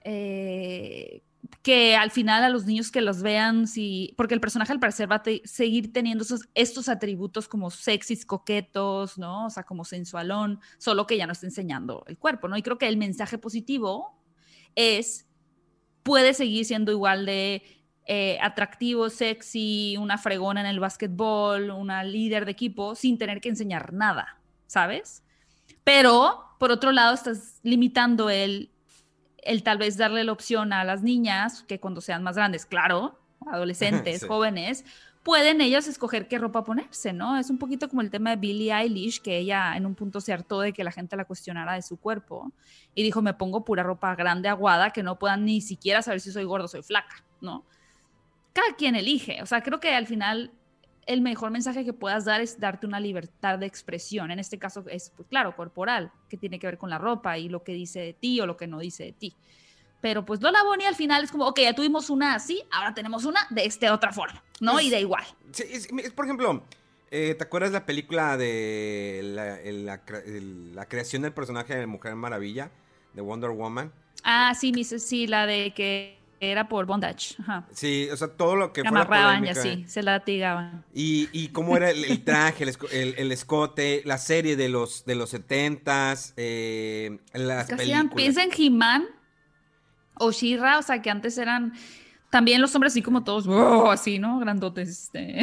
[0.05, 1.23] Eh,
[1.63, 5.11] que al final a los niños que los vean, si, porque el personaje al parecer
[5.11, 9.47] va a seguir teniendo esos, estos atributos como sexys, coquetos, ¿no?
[9.47, 12.59] O sea, como sensualón, solo que ya no está enseñando el cuerpo, ¿no?
[12.59, 14.23] Y creo que el mensaje positivo
[14.75, 15.27] es,
[16.03, 17.63] puede seguir siendo igual de
[18.05, 23.49] eh, atractivo, sexy, una fregona en el básquetbol, una líder de equipo, sin tener que
[23.49, 24.40] enseñar nada,
[24.71, 25.25] ¿sabes?
[25.83, 28.71] Pero, por otro lado, estás limitando el
[29.43, 33.19] el tal vez darle la opción a las niñas que cuando sean más grandes, claro,
[33.51, 34.29] adolescentes, Sí.
[34.29, 34.85] jóvenes,
[35.23, 37.39] pueden ellas escoger qué ropa ponerse, ¿no?
[37.39, 40.35] Es un poquito como el tema de Billie Eilish, que ella en un punto se
[40.35, 42.53] hartó de que la gente la cuestionara de su cuerpo
[42.95, 46.31] y dijo, me pongo pura ropa grande, aguada, que no puedan ni siquiera saber si
[46.31, 47.65] soy gordo o soy flaca, ¿no?
[48.53, 50.53] Cada quien elige, o sea, creo que al final
[51.07, 54.31] el mejor mensaje que puedas dar es darte una libertad de expresión.
[54.31, 57.49] En este caso es, pues, claro, corporal, que tiene que ver con la ropa y
[57.49, 59.35] lo que dice de ti o lo que no dice de ti.
[60.01, 63.25] Pero pues Lola Bonnie al final es como, ok, ya tuvimos una así, ahora tenemos
[63.27, 64.73] una de esta otra forma, ¿no?
[64.73, 65.25] Pues, y de igual.
[65.53, 66.63] Sí, es, es, por ejemplo,
[67.11, 71.75] eh, ¿te acuerdas la película de la, el- la cre- el- la creación del personaje
[71.77, 72.71] de Mujer Maravilla,
[73.13, 73.93] de Wonder Woman?
[74.25, 77.37] Ah, sí, sí, la de que era por bondage.
[77.41, 77.67] Ajá.
[77.73, 80.85] Sí, o sea, todo lo que Se amarraban y así, se latigaban.
[80.95, 85.05] Y, y cómo era el, el traje, el, el- el escote, la serie de los
[85.05, 88.07] de los setentas, eh, las películas.
[88.15, 89.05] piensa en He-Man
[90.15, 91.73] o She-Ra, o sea, que antes eran
[92.31, 93.91] también los hombres así como todos, ¡oh!
[93.91, 94.39] así, ¿no?
[94.39, 94.89] Grandotes.
[94.89, 95.41] Este.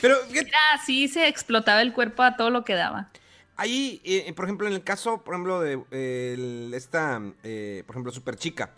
[0.00, 0.16] Pero
[0.74, 3.10] así, se explotaba el cuerpo a todo lo que daba.
[3.56, 8.12] ahí, eh, por ejemplo, en el caso, por ejemplo, de eh, esta, eh, por ejemplo,
[8.12, 8.70] Super Chica.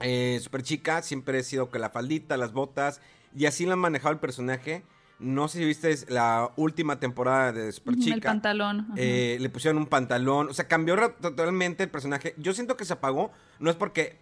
[0.00, 3.00] Eh, Super Chica siempre ha sido que la faldita, las botas,
[3.36, 4.82] y así la han manejado el personaje.
[5.18, 8.14] No sé si viste la última temporada de Super Chica.
[8.14, 8.86] El pantalón.
[8.96, 10.48] Eh, le pusieron un pantalón.
[10.48, 12.34] O sea, cambió totalmente el personaje.
[12.38, 13.32] Yo siento que se apagó.
[13.58, 14.16] No es porque.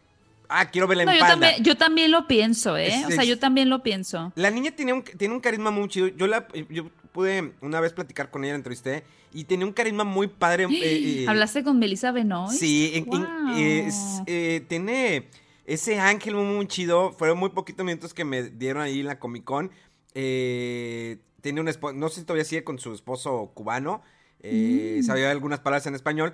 [0.48, 2.86] Ah, quiero verla en No, yo, también, yo también lo pienso, ¿eh?
[2.86, 4.32] Es- o sea, yo también lo pienso.
[4.36, 6.06] La niña tiene un, tiene un carisma muy chido.
[6.08, 9.02] Yo la yo pude una vez platicar con ella, la entrevisté.
[9.34, 10.64] Y tenía un carisma muy padre.
[10.70, 12.58] eh, eh, ¿Hablaste con Melissa Benoist?
[12.58, 13.92] Sí, en-
[14.26, 15.28] eh, tiene
[15.66, 17.12] ese ángel muy, muy chido.
[17.12, 19.70] Fueron muy poquitos minutos que me dieron ahí en la Comic Con.
[20.14, 24.02] Eh, tiene un esposo, no sé si todavía sigue con su esposo cubano.
[24.40, 25.02] eh, Mm.
[25.04, 26.32] Sabía algunas palabras en español.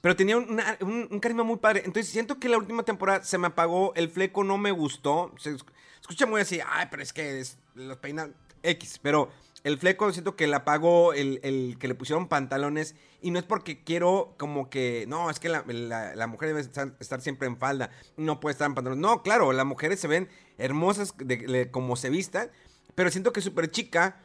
[0.00, 1.82] Pero tenía una- un, un carisma muy padre.
[1.84, 3.92] Entonces siento que la última temporada se me apagó.
[3.94, 5.32] El fleco no me gustó.
[5.38, 5.56] Se
[6.00, 6.58] escucha muy así.
[6.66, 8.98] Ay, pero es que es- los peinan X.
[9.02, 9.30] Pero
[9.64, 11.12] el fleco siento que la apagó.
[11.12, 12.94] El, el que le pusieron pantalones.
[13.20, 15.04] Y no es porque quiero como que.
[15.08, 17.90] No, es que la, la- mujer debe estar, siempre en falda.
[18.16, 19.00] No puede estar en pantalones.
[19.02, 22.50] No, claro, las mujeres se ven hermosas de, como se vistan.
[22.94, 24.20] Pero siento que súper chica.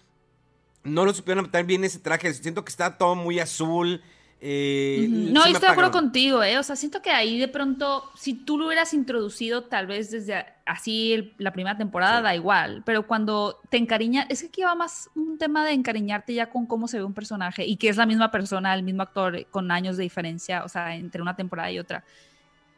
[0.84, 2.34] No lo supieron adaptar bien ese traje.
[2.34, 4.02] Siento que está todo muy azul.
[4.40, 6.58] Eh, No, estoy de acuerdo contigo, ¿eh?
[6.60, 10.36] O sea, siento que ahí de pronto, si tú lo hubieras introducido tal vez desde
[10.36, 12.24] a- así el- la primera temporada, Sí.
[12.24, 16.34] da igual, pero cuando te encariñas, es que aquí va más un tema de encariñarte
[16.34, 19.02] ya con cómo se ve un personaje y que es la misma persona, el mismo
[19.02, 22.04] actor eh, con años de diferencia, o sea, entre una temporada y otra.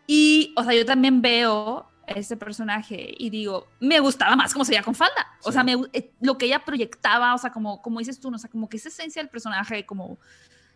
[0.07, 4.71] Y, o sea, yo también veo este personaje y digo, me gustaba más cómo se
[4.71, 5.27] veía con falda.
[5.43, 8.37] O sea, me eh, lo que ella proyectaba, o sea, como, como dices tú, ¿no?
[8.37, 10.17] o sea, como que esa esencia del personaje, como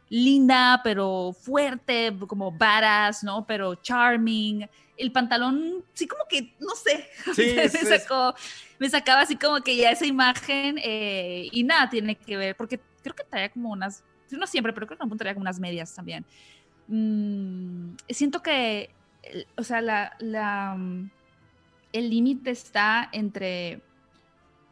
[0.09, 3.45] linda, pero fuerte, como badass, ¿no?
[3.45, 4.67] Pero charming.
[4.95, 8.35] El pantalón, sí, como que, no sé, Sí, me, sacó,
[8.77, 12.79] me sacaba así como que ya esa imagen eh, y nada tiene que ver, porque
[13.01, 15.93] creo que traía como unas, no siempre, pero creo que punto traía como unas medias
[15.95, 16.25] también.
[16.87, 18.91] Mm, siento que,
[19.57, 20.77] o sea, la, la,
[21.91, 23.81] el límite está entre,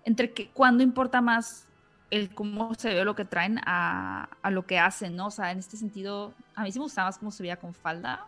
[0.06, 1.68] entre que cuando importa más
[2.12, 5.28] el cómo se ve lo que traen a, a lo que hacen, ¿no?
[5.28, 7.74] O sea, en este sentido, a mí sí me gustaba más cómo se veía con
[7.74, 8.28] falda,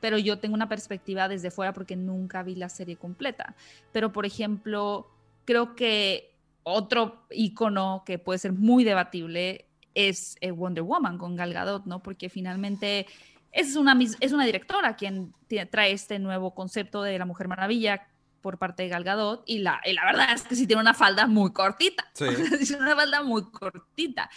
[0.00, 3.54] pero yo tengo una perspectiva desde fuera porque nunca vi la serie completa.
[3.92, 5.08] Pero, por ejemplo,
[5.44, 11.52] creo que otro icono que puede ser muy debatible es eh, Wonder Woman con Gal
[11.52, 12.02] Gadot, ¿no?
[12.02, 13.06] Porque finalmente
[13.52, 15.34] es una, es una directora quien
[15.70, 18.08] trae este nuevo concepto de la Mujer Maravilla
[18.42, 20.94] por parte de Gal Gadot y la, y la verdad es que sí tiene una
[20.94, 22.04] falda muy cortita.
[22.14, 22.26] Sí.
[22.66, 24.28] tiene una falda muy cortita.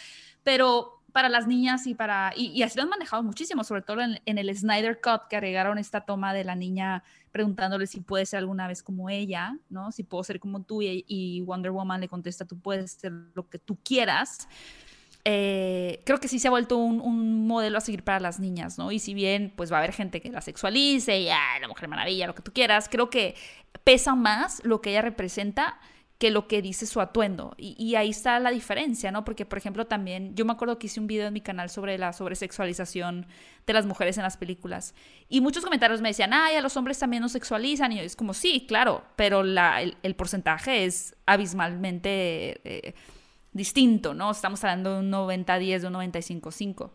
[0.44, 2.34] Pero para las niñas y para...
[2.36, 5.36] Y, y así lo han manejado muchísimo, sobre todo en, en el Snyder Cut, que
[5.38, 9.92] agregaron esta toma de la niña preguntándole si puede ser alguna vez como ella, ¿no?
[9.92, 13.50] Si puedo ser como tú y, y Wonder Woman le contesta, tú puedes ser lo
[13.50, 14.48] que tú quieras.
[15.28, 18.92] Eh, creo que sí se ha vuelto un, modelo a seguir para las niñas, ¿no?
[18.92, 21.90] Y si bien pues va a haber gente que la sexualice y ah, la Mujer
[21.90, 23.36] Maravilla, lo que tú quieras, creo que
[23.84, 25.80] pesa más lo que ella representa
[26.18, 27.56] que lo que dice su atuendo.
[27.58, 29.26] Y, ahí está la diferencia, ¿no?
[29.26, 31.98] Porque, por ejemplo, también yo me acuerdo que hice un video en mi canal sobre
[31.98, 33.28] la sobresexualización
[33.68, 34.96] de las mujeres en las películas.
[35.28, 37.92] Y muchos comentarios me decían, ay, a los hombres también nos sexualizan.
[37.92, 42.96] Y yo, es como, sí, claro, pero el porcentaje es abismalmente eh,
[43.56, 44.32] distinto, ¿no?
[44.32, 46.92] Estamos hablando de un 90-10, de un 95-5.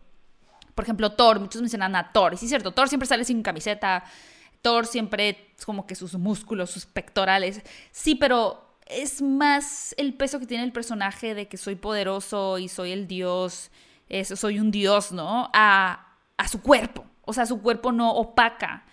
[0.75, 2.35] Por ejemplo, Thor, muchos mencionan a Thor.
[2.35, 4.03] Y sí es cierto, Thor siempre sale sin camiseta.
[4.61, 7.61] Thor siempre es como que sus músculos, sus pectorales.
[7.91, 12.67] Sí, pero es más el peso que tiene el personaje de que soy poderoso y
[12.67, 13.71] soy el dios,
[14.07, 15.49] eso, soy un dios, ¿no?
[15.53, 17.05] A, a su cuerpo.
[17.23, 18.85] O sea, su cuerpo no opaca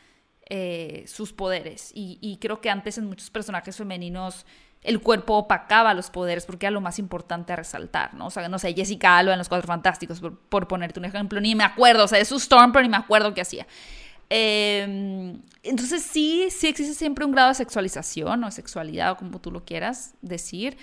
[0.51, 1.93] eh, sus poderes.
[1.95, 4.47] Y, creo que antes en muchos personajes femeninos
[4.83, 8.27] el cuerpo opacaba los poderes porque era lo más importante a resaltar, ¿no?
[8.27, 11.55] O sea, no sé, Jessica Alba en Los Cuatro Fantásticos, por, ponerte un ejemplo, ni
[11.55, 13.67] me acuerdo, o sea, es su Storm, pero ni me acuerdo qué hacía.
[14.31, 19.51] Em, entonces sí, sí existe siempre un grado de sexualización o sexualidad o como tú
[19.51, 20.77] lo quieras decir,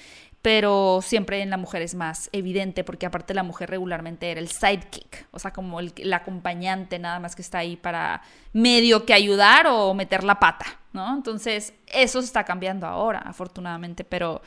[0.46, 4.48] pero siempre en la mujer es más evidente porque aparte la mujer regularmente era el
[4.48, 8.22] sidekick, o sea, como el, acompañante nada más que está ahí para
[8.54, 11.16] medio que ayudar o meter la pata, ¿no?
[11.16, 14.44] Entonces, eso se está cambiando ahora, afortunadamente, pero,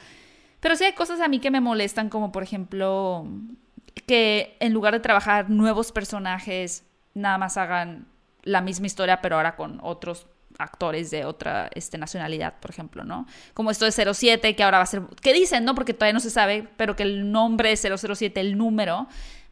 [0.60, 3.26] pero sí hay cosas a mí que me molestan, como por ejemplo
[4.06, 6.84] que en lugar de trabajar nuevos personajes,
[7.14, 8.06] nada más hagan
[8.44, 13.26] la misma historia, pero ahora con otros actores de otra este, nacionalidad, por ejemplo, ¿no?
[13.54, 15.74] Como esto de 07, que ahora va a ser, ¿qué dicen, no?
[15.74, 19.06] Porque todavía no se sabe, pero que el nombre de 007, el número,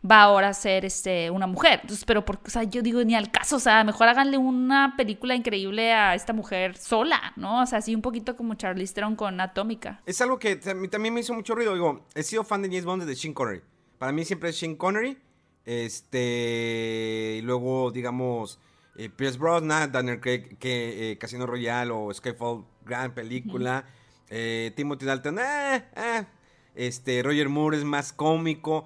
[0.09, 1.81] va ahora a ser este, una mujer.
[1.83, 4.95] Entonces, pero, por, o sea, yo digo, ni al caso, o sea, mejor háganle una
[4.97, 7.63] película increíble a esta mujer sola, ¿no?
[7.63, 10.03] O sea, así un poquito como Charlize Theron con Atómica.
[10.07, 13.05] Es algo que también me hizo mucho ruido, digo, he sido fan de James Bond
[13.05, 13.63] desde Sean Connery.
[13.99, 15.17] Para mí siempre es Sean Connery,
[15.65, 18.59] este, y luego, digamos
[18.99, 23.85] eh, Pierce Brosnan, Daniel Craig, que, eh, Casino Royale o Skyfall, gran película.
[24.31, 25.39] Eh, Timothy Dalton,
[26.75, 28.85] este, Roger Moore es más cómico.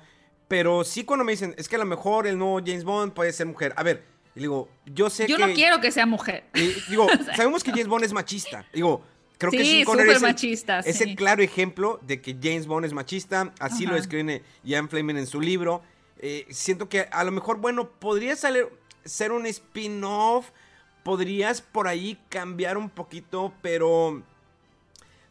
[0.48, 3.32] Pero sí cuando me dicen, es que a lo mejor el nuevo James Bond puede
[3.32, 3.72] ser mujer.
[3.76, 4.02] A ver,
[4.34, 5.32] digo, yo sé que...
[5.32, 6.44] Yo no quiero que sea mujer.
[6.88, 8.66] digo, sabemos que James Bond es machista.
[8.72, 9.04] Digo,
[9.38, 13.54] creo que sí, es, machista, es el claro ejemplo de que James Bond es machista.
[13.60, 15.82] Así lo escribe Ian Fleming en su libro.
[16.50, 20.50] siento que a lo mejor, bueno, podría salir ser un spin-off.
[21.02, 24.22] Podrías por ahí cambiar un poquito, pero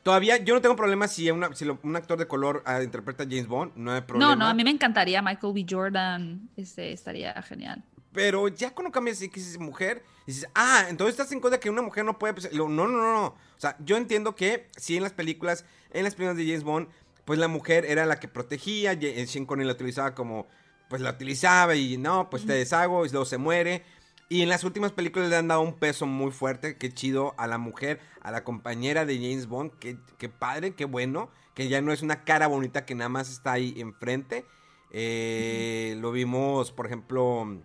[0.04, 3.74] todavía yo no tengo problema si, un actor de color ah, interpreta a James Bond,
[3.76, 4.36] no hay problema.
[4.36, 5.66] No, no, a mí me encantaría Michael B.
[5.70, 7.84] Jordan, este, estaría genial.
[8.12, 11.70] Pero ya cuando cambias y que es mujer, dices, ah, entonces estás en cuenta que
[11.70, 12.34] una mujer no puede...
[12.34, 13.26] Pues, no, no, no, no.
[13.28, 16.88] O sea, yo entiendo que si en las películas, en las películas de James Bond,
[17.26, 20.48] pues la mujer era la que protegía, Sean Connery la utilizaba como
[20.89, 23.84] pues la utilizaba y no, pues te deshago y luego se muere.
[24.28, 27.47] Y en las últimas películas le han dado un peso muy fuerte, qué chido, a
[27.47, 31.91] la mujer, a la compañera de James Bond, qué, padre, qué bueno, que ya no
[31.91, 34.45] es una cara bonita que nada más está ahí enfrente.
[34.91, 37.60] Eh, lo vimos, por ejemplo,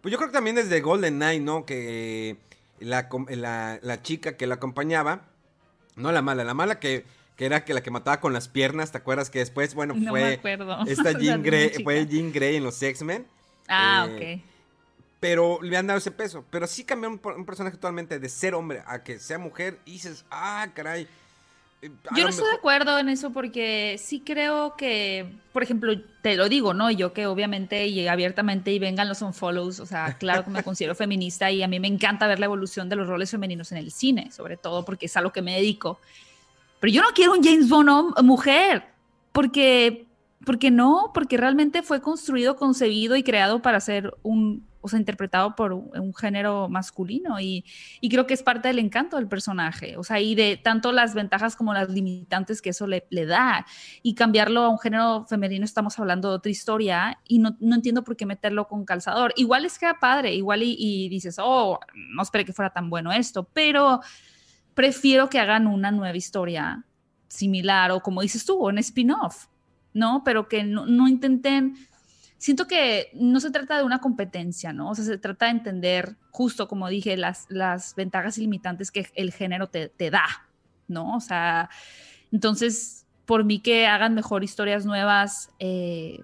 [0.00, 1.66] pues yo creo que también desde Golden Knight, ¿no?
[1.66, 2.36] Que
[2.80, 5.28] la, la, la chica que la acompañaba,
[5.96, 7.04] no la mala, la mala que
[7.38, 9.30] que era que la que mataba con las piernas, ¿te acuerdas?
[9.30, 10.40] Que después, bueno, fue
[10.88, 13.28] esta Jean Grey, fue Jean Grey en los X-Men.
[13.68, 14.50] Ah, eh, ok.
[15.20, 16.44] Pero le han dado ese peso.
[16.50, 20.24] Pero sí cambió un, personaje totalmente de ser hombre a que sea mujer y dices,
[20.32, 21.06] ah, caray.
[21.80, 26.34] Eh, yo no estoy de acuerdo en eso porque sí creo que, por ejemplo, te
[26.34, 26.90] lo digo, ¿no?
[26.90, 30.96] Yo que obviamente y abiertamente y vengan los unfollows, o sea, claro que me considero
[30.96, 33.92] feminista y a mí me encanta ver la evolución de los roles femeninos en el
[33.92, 36.00] cine, sobre todo porque es a lo que me dedico.
[36.80, 38.84] Pero yo no quiero un James Bond mujer,
[39.32, 40.06] porque,
[40.44, 45.54] porque no, porque realmente fue construido, concebido y creado para ser un, o sea, interpretado
[45.54, 47.64] por un, género masculino y,
[48.00, 51.14] y, creo que es parte del encanto del personaje, o sea, y de tanto las
[51.14, 53.66] ventajas como las limitantes que eso le, le da.
[54.02, 58.04] Y cambiarlo a un género femenino, estamos hablando de otra historia y no, no entiendo
[58.04, 59.32] por qué meterlo con calzador.
[59.36, 62.88] Igual es que era padre, igual y, y dices, oh, no esperé que fuera tan
[62.88, 64.00] bueno esto, pero
[64.78, 66.84] prefiero que hagan una nueva historia
[67.26, 69.46] similar o como dices tú, un spin-off,
[69.92, 70.22] ¿no?
[70.24, 71.74] Pero que no, intenten,
[72.36, 74.90] siento que no se trata de una competencia, ¿no?
[74.90, 79.32] O sea, se trata de entender, justo como dije, las, las ventajas ilimitantes que el
[79.32, 80.28] género te, da,
[80.86, 81.16] ¿no?
[81.16, 81.70] O sea,
[82.30, 86.20] entonces, por mí que hagan mejor historias nuevas, eh,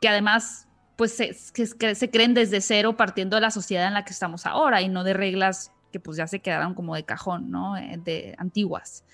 [0.00, 0.66] que además
[0.96, 4.80] pues se, se creen desde cero partiendo de la sociedad en la que estamos ahora
[4.80, 7.76] y no de reglas que pues ya se quedaron como de cajón, ¿no?
[7.76, 9.04] Eh, de antiguas.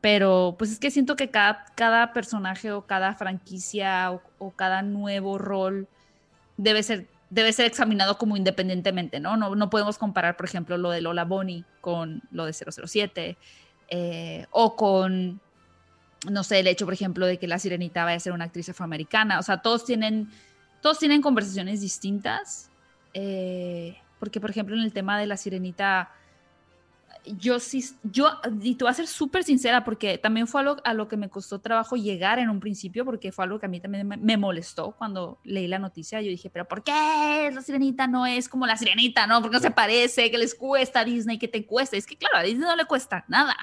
[0.00, 5.38] Pero pues es que siento que cada, cada personaje o cada franquicia o, cada nuevo
[5.38, 5.88] rol
[6.58, 9.36] debe ser, debe ser examinado como independientemente, ¿no?
[9.36, 9.54] ¿no?
[9.54, 13.38] No podemos comparar, por ejemplo, lo de Lola Bonnie con lo de 007
[13.88, 15.40] eh, o con,
[16.30, 18.68] no sé, el hecho, por ejemplo, de que la sirenita vaya a ser una actriz
[18.68, 19.38] afroamericana.
[19.38, 20.30] O sea, todos tienen,
[20.82, 22.70] todos tienen conversaciones distintas.
[23.14, 26.10] Eh, porque por ejemplo en el tema de la sirenita,
[27.26, 30.94] yo sí, yo, y te voy a ser súper sincera, porque también fue algo a
[30.94, 33.80] lo que me costó trabajo llegar en un principio, porque fue algo que a mí
[33.80, 36.22] también me, molestó cuando leí la noticia.
[36.22, 39.42] Yo dije, pero ¿por qué la sirenita no es como la sirenita, no?
[39.42, 41.98] Porque no se parece, que les cuesta a Disney, que te cuesta.
[41.98, 43.54] Es que claro, a Disney no le cuesta nada.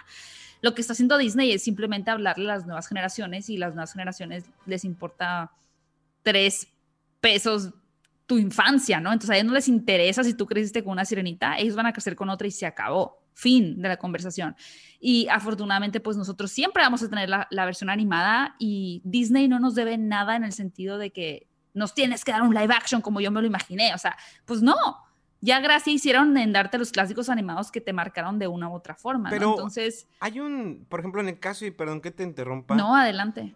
[0.62, 3.93] Lo que está haciendo Disney es simplemente hablarle a las nuevas generaciones y las nuevas
[3.93, 5.50] generaciones les importa
[6.21, 6.67] tres
[7.19, 7.71] pesos
[8.32, 9.12] tu infancia, ¿no?
[9.12, 11.91] Entonces a ellos no les interesa si tú creciste con una sirenita, ellos van a
[11.91, 14.56] crecer con otra y se acabó, fin de la conversación.
[15.02, 19.60] Y afortunadamente, pues nosotros siempre vamos a tener la, la, versión animada y Disney no
[19.60, 23.02] nos debe nada en el sentido de que nos tienes que dar un live action
[23.02, 23.94] como yo me lo imaginé.
[23.94, 24.15] O sea,
[24.46, 24.78] pues no.
[25.41, 28.96] Ya gracias hicieron en darte los clásicos animados que te marcaron de una u otra
[28.96, 29.30] forma.
[29.30, 29.52] Pero ¿no?
[29.56, 30.08] Entonces.
[30.22, 32.76] Hay un, por ejemplo, en el caso, y perdón que te interrumpa.
[32.76, 33.54] No, adelante.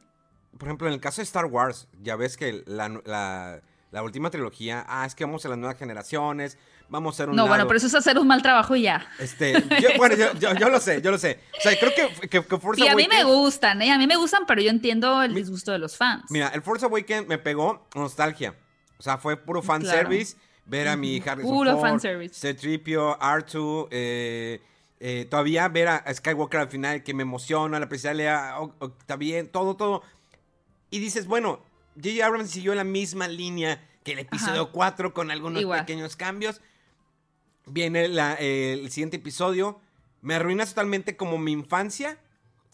[0.58, 3.62] Por ejemplo, en el caso de Star Wars, ya ves que la, la,
[3.96, 6.58] la última trilogía, ah, es que vamos a las nuevas generaciones,
[6.90, 7.38] vamos a hacer un.
[7.38, 7.48] No, lado.
[7.48, 9.08] bueno, pero eso es hacer un mal trabajo y ya.
[9.20, 11.40] Este, yo, bueno, yo, yo, yo, lo sé, yo lo sé.
[11.58, 13.94] O sea, creo que, que, que Force Y a mí me gustan, ¿eh?
[13.94, 16.26] A mí me gustan, pero yo entiendo el disgusto de los fans.
[16.30, 18.54] Mira, el Force Awakens me pegó nostalgia.
[18.98, 20.34] O sea, fue puro fanservice.
[20.34, 20.46] Claro.
[20.66, 22.34] Ver a mi Harrison Puro Ford, fanservice.
[22.36, 24.62] C-3PO, R2, eh,
[25.00, 28.30] eh, todavía ver a Skywalker al final que me emociona, la presencia le
[28.60, 30.02] oh, oh, está bien, todo, todo.
[30.90, 31.62] Y dices, bueno,
[31.96, 32.26] J.J.
[32.26, 34.72] Abrams siguió la misma línea que el episodio Ajá.
[34.72, 35.80] 4 con algunos Igual.
[35.82, 36.62] pequeños cambios.
[37.66, 39.80] Viene la, eh, el siguiente episodio.
[40.22, 42.20] Me arruinas totalmente como mi infancia.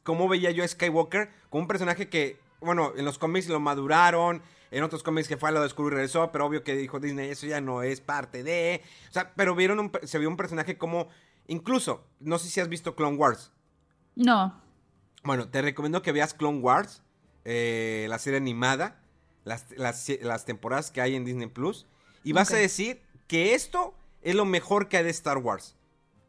[0.04, 4.42] Cómo veía yo a Skywalker como un personaje que, bueno, en los cómics lo maduraron.
[4.72, 7.30] En otros cómics que fue a lo de y regresó, pero obvio que dijo Disney,
[7.30, 8.82] eso ya no es parte de.
[9.10, 11.10] O sea, pero vieron un, se vio un personaje como.
[11.48, 13.52] Incluso, no sé si has visto Clone Wars.
[14.16, 14.62] No.
[15.24, 17.04] Bueno, te recomiendo que veas Clone Wars,
[17.44, 19.01] eh, la serie animada,
[19.44, 21.86] las, las, las, temporadas que hay en Disney Plus.
[22.24, 25.76] Y vas a decir que esto es lo mejor que hay de Star Wars.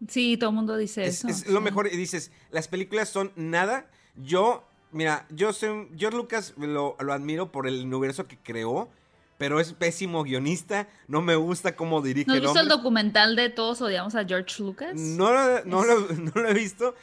[0.09, 1.29] Sí, todo el mundo dice es, eso.
[1.29, 1.53] Es sí.
[1.53, 1.87] lo mejor.
[1.87, 3.90] Y dices, las películas son nada.
[4.16, 8.90] Yo Mira, yo soy, George Lucas lo, lo, admiro por el universo que creó,
[9.38, 10.87] pero es pésimo guionista.
[11.09, 12.27] No me gusta cómo dirige.
[12.27, 14.94] ¿No has visto el documental de Todos odiamos a George Lucas?
[14.94, 16.94] No, no, no, lo, no lo, he visto,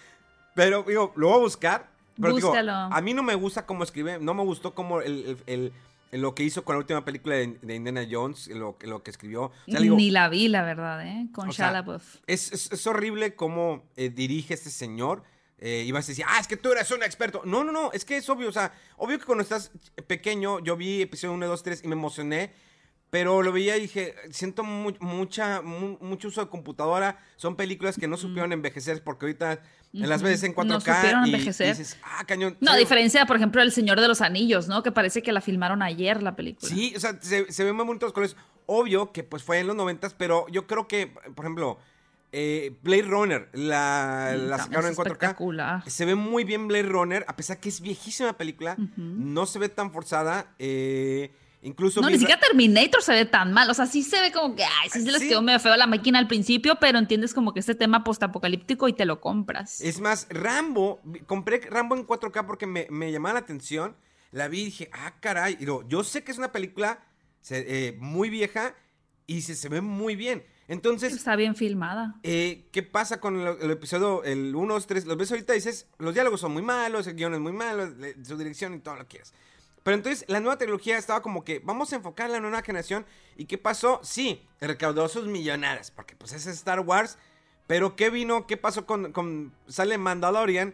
[0.54, 1.90] pero digo, lo voy a buscar.
[2.22, 2.72] Pero Búscalo.
[2.72, 5.74] digo, a mí no me gusta cómo escribe, no me gustó cómo el
[6.12, 9.44] lo que hizo con la última película de, de Indiana Jones, lo, lo que escribió.
[9.44, 11.28] O sea, digo, Ni la vi, la verdad, ¿eh?
[11.34, 11.86] Con Shia.
[12.26, 15.24] Es, es, es, horrible cómo eh, dirige este señor.
[15.60, 17.42] Eh, ibas a decir, ah, es que tú eres un experto.
[17.46, 19.72] No, no, no, es que es obvio, o sea, obvio que cuando estás
[20.08, 22.54] pequeño, yo vi episodio 1, 2, 3 y me emocioné,
[23.10, 27.98] pero lo veía y dije, siento mu mucha, mu mucho uso de computadora, son películas
[27.98, 29.62] que no supieron envejecer porque ahorita
[29.94, 31.68] en las veces en 4K no supieron y, envejecer.
[31.76, 32.58] y dices, ah, cañón.
[32.60, 34.84] No, a diferencia, por ejemplo, El Señor de los Anillos, ¿no?
[34.84, 36.70] Que parece que la filmaron ayer la película.
[36.70, 38.36] Sí, o sea, se, se ven muy bonitos colores.
[38.66, 41.80] Obvio que pues fue en los 90 pero yo creo que, por ejemplo...
[42.32, 45.06] Eh, Blade Runner, la, Sí, la es sacaron en 4K.
[45.08, 45.90] espectacular.
[45.90, 48.76] Se ve muy bien Blade Runner, a pesar que es viejísima película.
[48.98, 50.54] No se ve tan forzada.
[50.60, 52.02] eh, incluso.
[52.02, 53.70] No, ni ra- siquiera Terminator se ve tan mal.
[53.70, 55.30] O sea, sí se ve como que, ay, sí se les Sí.
[55.30, 58.94] quedó medio feo la máquina al principio, pero entiendes como que este tema postapocalíptico y
[58.94, 59.82] te lo compras.
[59.82, 63.96] Es más, Rambo, compré Rambo en 4K porque me, me llamaba la atención.
[64.32, 65.58] La vi y dije, ah, caray.
[65.60, 67.00] Y yo sé que es una película
[67.42, 68.76] se- eh, muy vieja
[69.28, 70.44] y se, se ve muy bien.
[70.68, 72.16] Entonces, Está bien filmada.
[72.22, 75.06] Eh, ¿Qué pasa con el, el episodio, el 1, 2, 3?
[75.08, 77.92] Los ves ahorita y dices, los diálogos son muy malos, el guion es muy malo,
[78.24, 79.34] su dirección y todo lo que quieras.
[79.84, 83.06] Pero entonces la nueva tecnología estaba como que vamos a enfocar en la nueva generación.
[83.38, 84.00] ¿Y qué pasó?
[84.04, 87.18] Sí, recaudó sus millonadas, porque pues es Star Wars.
[87.68, 88.48] Pero ¿qué vino?
[88.48, 90.74] ¿Qué pasó con, con sale Mandalorian?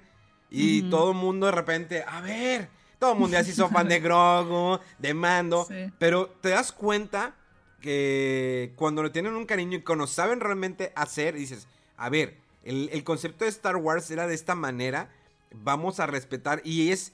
[0.50, 3.90] Y todo el mundo de repente, a ver, todo el mundo ya se hizo fan
[3.90, 5.66] de Grogu, de Mando.
[5.66, 5.92] Sí.
[6.00, 7.36] Pero te das cuenta
[7.82, 12.90] que cuando le tienen un cariño y cuando saben realmente hacer, dices, a ver, el,
[12.94, 15.10] el concepto de Star Wars era de esta manera,
[15.52, 17.14] vamos a respetar y es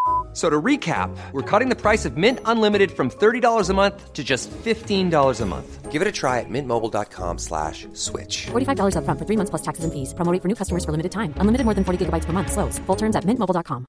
[0.33, 4.23] So to recap, we're cutting the price of Mint Unlimited from $30 a month to
[4.23, 5.91] just $15 a month.
[5.91, 8.47] Give it a try at mintmobile.com slash switch.
[8.51, 10.13] $45 upfront for three months plus taxes and fees.
[10.13, 11.33] Promo rate for new customers for limited time.
[11.35, 12.49] Unlimited more than 40 gigabytes per month.
[12.53, 12.79] Slows.
[12.87, 13.85] Full terms at mintmobile.com.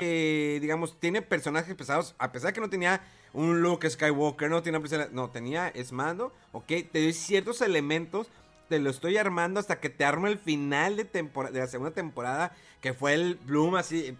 [0.00, 3.00] eh, digamos, tiene personajes pesados, a pesar que no tenía
[3.32, 4.80] un Luke Skywalker, no tenía,
[5.12, 8.28] no tenía, es mando, ok, te doy ciertos elementos,
[8.68, 12.52] te lo estoy armando hasta que te armo el final de, de la segunda temporada,
[12.80, 14.16] que fue el Bloom así,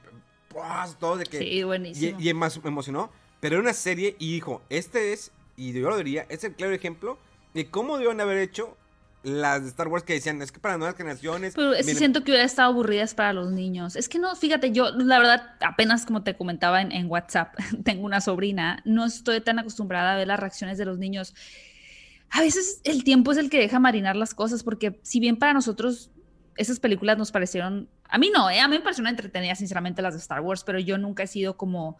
[0.98, 1.38] todo de que...
[1.38, 2.18] Sí, buenísimo.
[2.20, 5.88] Y, y más me emocionó, pero era una serie y dijo, este es, y yo
[5.88, 7.18] lo diría, es el claro ejemplo
[7.54, 8.76] de cómo deben haber hecho
[9.22, 11.54] las de Star Wars que decían, es que para nuevas generaciones...
[11.54, 13.96] Pero es miren, siento que hubiera estado aburridas para los niños.
[13.96, 17.54] Es que no, fíjate, yo la verdad, apenas como te comentaba en, en WhatsApp,
[17.84, 21.34] tengo una sobrina, no estoy tan acostumbrada a ver las reacciones de los niños.
[22.30, 25.52] A veces el tiempo es el que deja marinar las cosas, porque si bien para
[25.52, 26.10] nosotros
[26.56, 28.60] esas películas nos parecieron, a mí no, ¿eh?
[28.60, 31.56] a mí me parecieron entretenidas, sinceramente, las de Star Wars, pero yo nunca he sido
[31.56, 31.98] como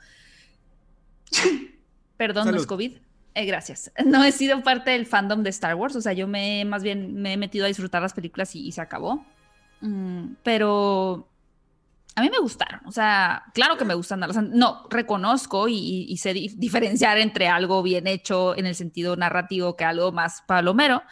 [2.16, 2.98] Perdón, no es COVID.
[3.34, 3.92] Eh, gracias.
[4.04, 7.14] No he sido parte del fandom de Star Wars, o sea, yo me más bien
[7.14, 9.24] me he metido a disfrutar las películas y, se acabó.
[9.80, 11.28] Mm, pero
[12.16, 14.20] a mí me gustaron, o sea, claro que me gustan.
[14.52, 20.10] No, reconozco y, sé diferenciar entre algo bien hecho en el sentido narrativo que algo
[20.10, 21.02] más palomero.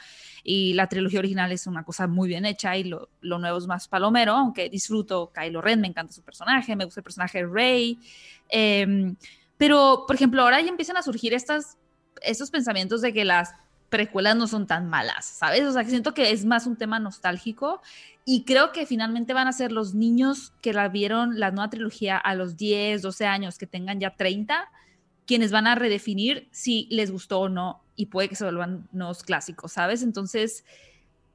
[0.48, 3.88] Y la trilogía original es una cosa muy bien hecha y lo, nuevo es más
[3.88, 7.98] palomero, aunque disfruto Kylo Ren, me encanta su personaje, me gusta el personaje de Rey.
[8.48, 9.16] Em,
[9.56, 13.54] pero, por ejemplo, ahora ya empiezan a surgir estos pensamientos de que las
[13.88, 15.64] precuelas no son tan malas, ¿sabes?
[15.64, 17.82] O sea, que siento que es más un tema nostálgico
[18.24, 22.18] y creo que finalmente van a ser los niños que la vieron la nueva trilogía
[22.18, 24.70] a los 10, 12 años, que tengan ya 30,
[25.26, 29.22] quienes van a redefinir si les gustó o no y puede que se vuelvan nuevos
[29.22, 30.02] clásicos, ¿sabes?
[30.02, 30.64] Entonces,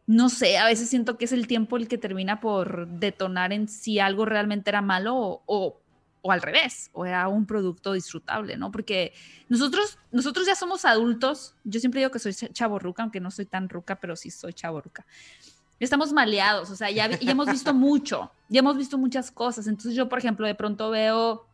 [0.08, 3.68] no sé, a veces siento que es el tiempo el que termina por detonar en
[3.68, 5.82] si algo realmente era malo o,
[6.22, 8.72] o, al revés, o era un producto disfrutable, ¿no?
[8.72, 9.14] Porque
[9.50, 13.46] nosotros, nosotros ya somos adultos, yo siempre digo que soy chavo ruca, aunque no soy
[13.46, 15.06] tan ruca, pero sí soy chavo ruca.
[15.80, 19.66] Estamos maleados, o sea, ya, ya hemos visto mucho, ya hemos visto muchas cosas.
[19.66, 21.48] Entonces yo, por ejemplo, de pronto veo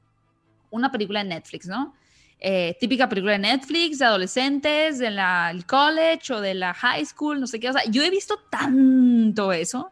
[0.69, 1.93] una película en Netflix, ¿no?
[2.39, 7.39] Eh, típica película de Netflix, de adolescentes, de la college o de la high school,
[7.39, 7.69] no sé qué.
[7.69, 9.91] O sea, yo he visto tanto eso,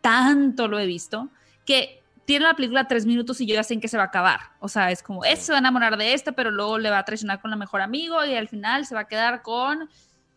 [0.00, 1.28] tanto lo he visto,
[1.64, 4.06] que tiene la película tres minutos y yo ya sé en qué se va a
[4.06, 4.40] acabar.
[4.58, 6.98] O sea, es como, este se va a enamorar de esta, pero luego le va
[6.98, 9.88] a traicionar con la mejor amigo y al final se va a quedar con,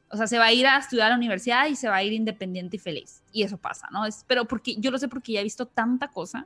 [0.09, 2.03] o sea, se va a ir a estudiar a la universidad y se va a
[2.03, 3.23] ir independiente y feliz.
[3.31, 4.05] Y eso pasa, ¿no?
[4.05, 6.45] Es, pero porque yo lo sé porque ya he visto tanta cosa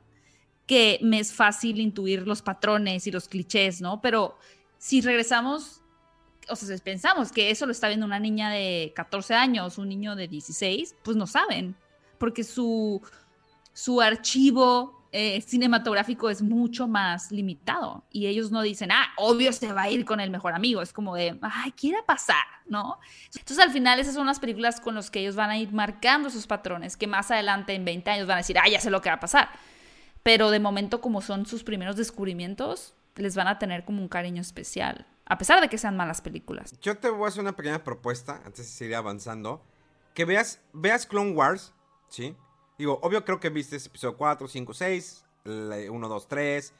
[0.66, 4.00] que me es fácil intuir los patrones y los clichés, ¿no?
[4.00, 4.38] Pero
[4.82, 5.80] si regresamos,
[6.48, 9.88] o sea, si pensamos que eso lo está viendo una niña de 14 años, un
[9.88, 11.76] niño de 16, pues no saben,
[12.18, 13.00] porque su,
[13.72, 19.72] su archivo eh, cinematográfico es mucho más limitado y ellos no dicen, ah, obvio se
[19.72, 22.98] va a ir con el mejor amigo, es como de, ay, quiere pasar, ¿no?
[23.38, 26.28] Entonces al final esas son las películas con las que ellos van a ir marcando
[26.28, 29.00] sus patrones, que más adelante en 20 años van a decir, ah, ya sé lo
[29.00, 29.48] que va a pasar.
[30.24, 34.40] Pero de momento como son sus primeros descubrimientos, les van a tener como un cariño
[34.40, 36.74] especial, a pesar de que sean malas películas.
[36.80, 39.62] Yo te voy a hacer una pequeña propuesta antes de seguir avanzando.
[40.14, 41.72] Que veas, veas Clone Wars,
[42.08, 42.36] ¿sí?
[42.78, 46.74] Digo, obvio creo que viste episodio 4, 5, 6, 1, 2, 3,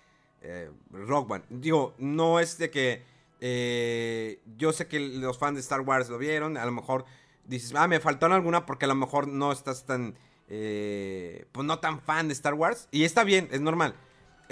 [0.90, 1.44] Rock One.
[1.48, 3.04] Digo, no es de que
[3.40, 7.04] eh, yo sé que los fans de Star Wars lo vieron, a lo mejor
[7.44, 10.14] dices, ah, me faltaron alguna porque a lo mejor no estás tan,
[10.48, 12.88] eh, pues no tan fan de Star Wars.
[12.90, 13.94] Y está bien, es normal.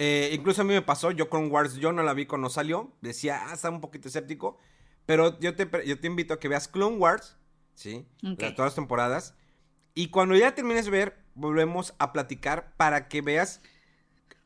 [0.03, 2.90] Eh, incluso a mí me pasó, yo con Wars, yo no la vi cuando salió.
[3.03, 4.57] Decía, ah, está un poquito escéptico.
[5.05, 7.36] Pero yo te, yo te invito a que veas Clone Wars,
[7.74, 8.07] ¿sí?
[8.22, 9.34] todas las temporadas.
[9.92, 13.61] Y cuando ya termines de ver, volvemos a platicar para que veas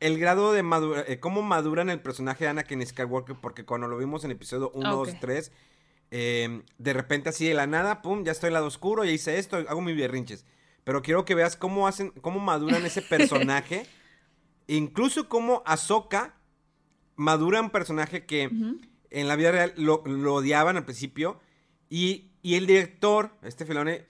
[0.01, 3.37] el grado de madura, eh, cómo maduran el personaje de Anakin Skywalker.
[3.39, 5.51] Porque cuando lo vimos en el episodio 1, 2, 3,
[6.09, 9.55] de repente así de la nada, pum, ya estoy en lado oscuro, ya hice esto,
[9.55, 10.43] hago mis berrinches.
[10.83, 13.87] Pero quiero que veas cómo hacen, cómo maduran ese personaje.
[14.67, 16.35] Incluso como Ahsoka
[17.15, 18.49] madura un personaje que
[19.15, 20.03] en la vida real lo,
[20.33, 21.39] odiaban al principio.
[21.89, 24.05] Y, el director, este Filone,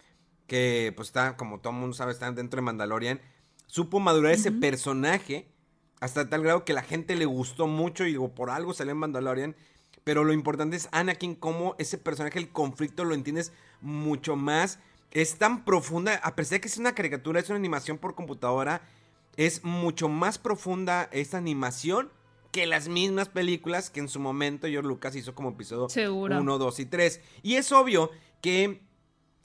[0.47, 3.21] que pues está, como todo el mundo sabe, está dentro de Mandalorian,
[3.67, 5.47] supo madurar ese personaje
[6.01, 8.97] hasta tal grado que la gente le gustó mucho y digo, por algo salió en
[8.97, 9.55] Mandalorian.
[10.03, 14.79] Pero lo importante es Anakin, como ese personaje, el conflicto lo entiendes mucho más.
[15.11, 18.81] Es tan profunda, a pesar de que es una caricatura, es una animación por computadora
[19.37, 22.11] es mucho más profunda esta animación
[22.51, 26.79] que las mismas películas que en su momento George Lucas hizo como episodio 1, 2
[26.79, 27.21] y 3.
[27.43, 28.11] Y es obvio
[28.41, 28.81] que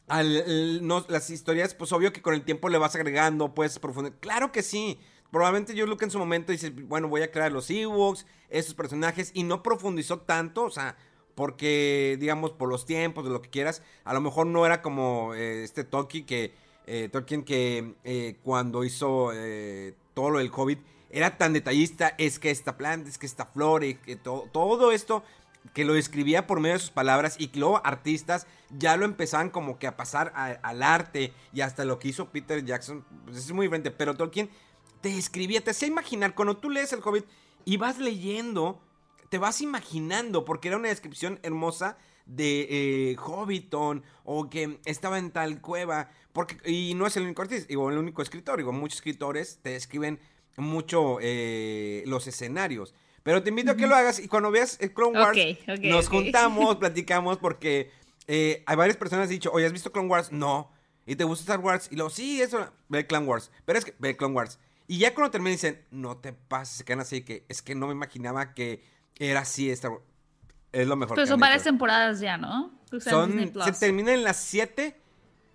[0.07, 4.21] al, las historias, pues obvio que con el tiempo le vas agregando, pues profundizar.
[4.21, 5.01] Claro que sí.
[5.33, 9.31] Probablemente George Lucas en su momento dice, bueno, voy a crear los Ewoks, esos personajes,
[9.35, 10.97] y no profundizó tanto, o sea,
[11.35, 15.35] porque, digamos, por los tiempos, de lo que quieras, a lo mejor no era como
[15.35, 16.53] eh, este Toki que
[16.93, 20.77] eh, Tolkien que eh, cuando hizo eh, todo lo del COVID
[21.11, 25.23] era tan detallista, es que esta planta, es que esta flor, y que todo esto
[25.73, 29.51] que lo describía por medio de sus palabras y que luego artistas ya lo empezaban
[29.51, 33.53] como que a pasar al arte y hasta lo que hizo Peter Jackson, pues es
[33.53, 34.51] muy diferente, pero Tolkien
[35.01, 37.25] te escribía, te hacía imaginar, cuando tú lees el Hobbit
[37.65, 38.81] y vas leyendo,
[39.29, 41.99] te vas imaginando, porque era una descripción hermosa
[42.37, 42.67] de
[43.11, 46.11] eh, Hobbiton o que estaba en tal cueva.
[46.33, 48.59] Porque, y no es el único artista, digo, el único escritor.
[48.59, 50.21] Digo, muchos escritores te escriben
[50.57, 52.95] mucho eh, los escenarios.
[53.23, 55.39] Pero te invito a que lo hagas y cuando veas el Clone Wars,
[55.81, 57.91] nos juntamos, platicamos, porque
[58.27, 60.33] eh, hay varias personas que han dicho, oye, ¿has visto Clone Wars?
[60.33, 60.73] No.
[61.05, 61.89] ¿Y te gusta Star Wars?
[61.91, 63.51] Y luego, sí, eso, ve Clone Wars.
[63.65, 64.59] Pero es que, ve Clone Wars.
[64.87, 67.87] Y ya cuando terminan dicen, no te pases, se quedan así, que es que no
[67.87, 68.83] me imaginaba que
[69.19, 70.05] era así Star Wars
[70.73, 72.73] es lo mejor Pero son varias temporadas ya, ¿no?
[73.01, 74.97] Son, se termina en las 7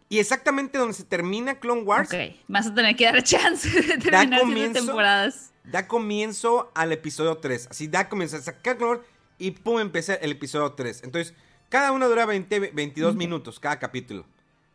[0.07, 3.82] y exactamente donde se termina Clone Wars, Ok, vas a tener que dar chance de
[3.82, 4.86] Da terminar siete comienzo.
[4.86, 5.51] temporadas.
[5.63, 7.68] da comienzo al episodio 3.
[7.72, 9.07] Así da comienzo a sacar Clone Wars
[9.38, 11.03] y pum, empieza el episodio 3.
[11.03, 11.34] Entonces,
[11.70, 14.26] cada uno dura 20, 22 minutos, cada capítulo.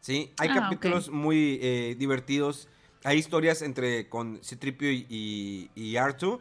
[0.00, 0.32] ¿Sí?
[0.38, 2.68] Hay Ah, capítulos muy eh, divertidos.
[3.04, 6.40] Hay historias entre con Citripio y, y, y R2,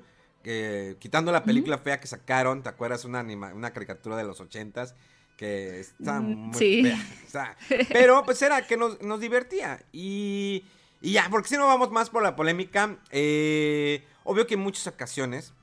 [0.99, 3.05] quitando la película fea que sacaron, ¿te acuerdas?
[3.05, 4.95] Una, anima- una caricatura de los ochentas
[5.37, 6.81] que está Mm, muy sí.
[6.83, 6.99] fea.
[7.27, 7.57] o sea,
[7.89, 9.81] pero pues era que nos, nos divertía.
[9.91, 10.65] Y,
[11.01, 14.87] y ya, porque si no vamos más por la polémica, eh, obvio que en muchas
[14.87, 15.53] ocasiones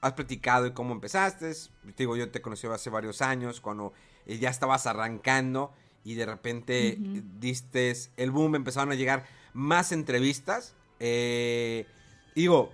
[0.00, 1.52] has platicado de cómo empezaste.
[1.52, 3.92] Te digo, yo te conocí hace varios años, cuando
[4.26, 5.72] eh, ya estabas arrancando
[6.04, 6.98] y de repente eh,
[7.40, 10.74] diste el boom, empezaron a llegar más entrevistas.
[11.00, 11.86] Eh,
[12.36, 12.72] digo,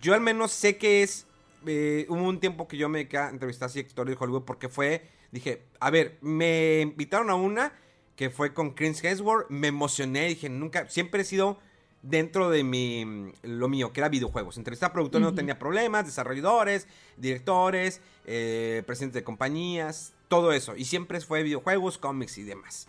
[0.00, 1.26] yo al menos sé que es.
[1.66, 4.68] eh, hubo un tiempo que yo me quedé a entrevistar así actores de Hollywood porque
[4.68, 5.06] fue.
[5.30, 7.72] Dije, a ver, me invitaron a una
[8.16, 9.48] que fue con Chris Hemsworth.
[9.50, 10.28] Me emocioné.
[10.28, 10.88] Dije, nunca.
[10.88, 11.58] Siempre he sido
[12.02, 13.04] dentro de mi.
[13.04, 14.56] mm, Lo mío, que era videojuegos.
[14.58, 16.86] Entrevistar a productores no tenía problemas, desarrolladores,
[17.16, 20.76] directores, eh, presidentes de compañías, todo eso.
[20.76, 22.88] Y siempre fue videojuegos, cómics y demás.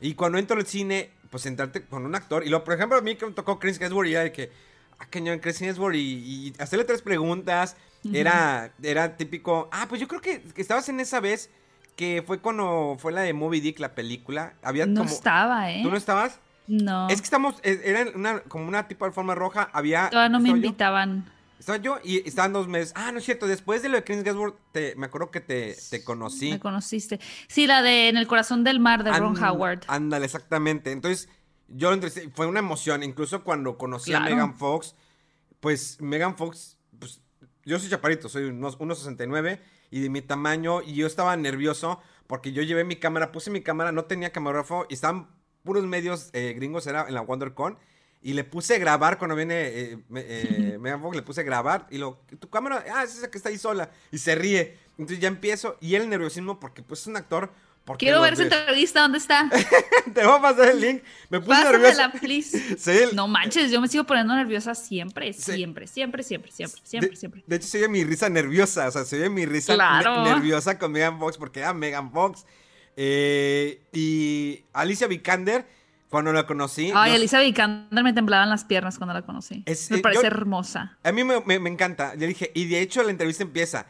[0.00, 2.44] Y cuando entro al cine, pues entrarte con un actor.
[2.44, 4.50] Y lo, por ejemplo, a mí que me tocó Chris Hemsworth y era de que,
[4.98, 7.76] ah, cañón, Chris Hemsworth y, y hacerle tres preguntas.
[8.12, 9.68] Era, era típico.
[9.72, 11.50] Ah, pues yo creo que, que estabas en esa vez
[11.96, 14.54] que fue cuando fue la de Moby Dick, la película.
[14.62, 15.10] Había No como.
[15.12, 15.80] estaba, ¿eh?
[15.82, 16.38] ¿Tú no estabas?
[16.68, 17.08] No.
[17.08, 19.70] Es que estamos, eh, era una, como una tipo de forma roja.
[19.72, 20.08] Había.
[20.10, 21.24] Todavía no me yo- invitaban.
[21.58, 22.92] estaba yo y estaban dos meses.
[22.94, 23.48] Ah, no es cierto.
[23.48, 26.50] Después de lo de Chris Hemsworth, te, me acuerdo que te, te conocí.
[26.50, 27.18] Me conociste.
[27.48, 29.80] Sí, la de En el corazón del mar de Ron Howard.
[29.88, 30.92] Ándale, exactamente.
[30.92, 31.28] Entonces,
[31.68, 32.00] yo lo
[32.34, 33.02] fue una emoción.
[33.02, 34.20] Incluso cuando conocí a.
[34.30, 34.94] Megan Fox,
[35.60, 37.20] pues Megan Fox, pues
[37.64, 39.60] yo soy chaparito, soy unos 1.69
[39.90, 43.62] y de mi tamaño, y yo estaba nervioso porque yo llevé mi cámara, puse mi
[43.62, 45.28] cámara, no tenía camarógrafo y estaban
[45.62, 47.78] puros medios eh, gringos, era en la WonderCon.
[48.22, 51.98] Y le puse grabar cuando viene eh, me- eh, Megan Fox, le puse grabar y
[51.98, 53.90] lo, tu cámara, ah, es esa que está ahí sola.
[54.10, 54.78] Y se ríe.
[54.98, 57.52] Entonces ya empiezo y el nerviosismo porque pues es un actor.
[57.98, 59.48] Quiero ver esa entrevista, ¿dónde está?
[60.14, 61.02] Te voy a pasar el link.
[61.30, 61.50] Me puse.
[61.62, 62.76] Pásamela, please.
[62.78, 67.10] Sí, el- No manches, yo me sigo poniendo nerviosa siempre, siempre, siempre, siempre, siempre, siempre,
[67.10, 67.44] de, siempre.
[67.46, 68.88] de hecho, se oye mi risa nerviosa.
[68.88, 70.24] O sea, se oye mi risa Claro.
[70.24, 72.44] ne- nerviosa con Megan Fox porque era Megan Fox.
[72.96, 75.66] Eh, y Alicia Vikander,
[76.08, 76.90] cuando la conocí.
[76.94, 79.62] Ay, nos- Elisa Vikander me temblaban las piernas cuando la conocí.
[79.66, 80.96] Es- me eh, parece yo- hermosa.
[81.04, 82.14] A mí me, me- me encanta.
[82.14, 83.86] Le dije, y de hecho la entrevista empieza.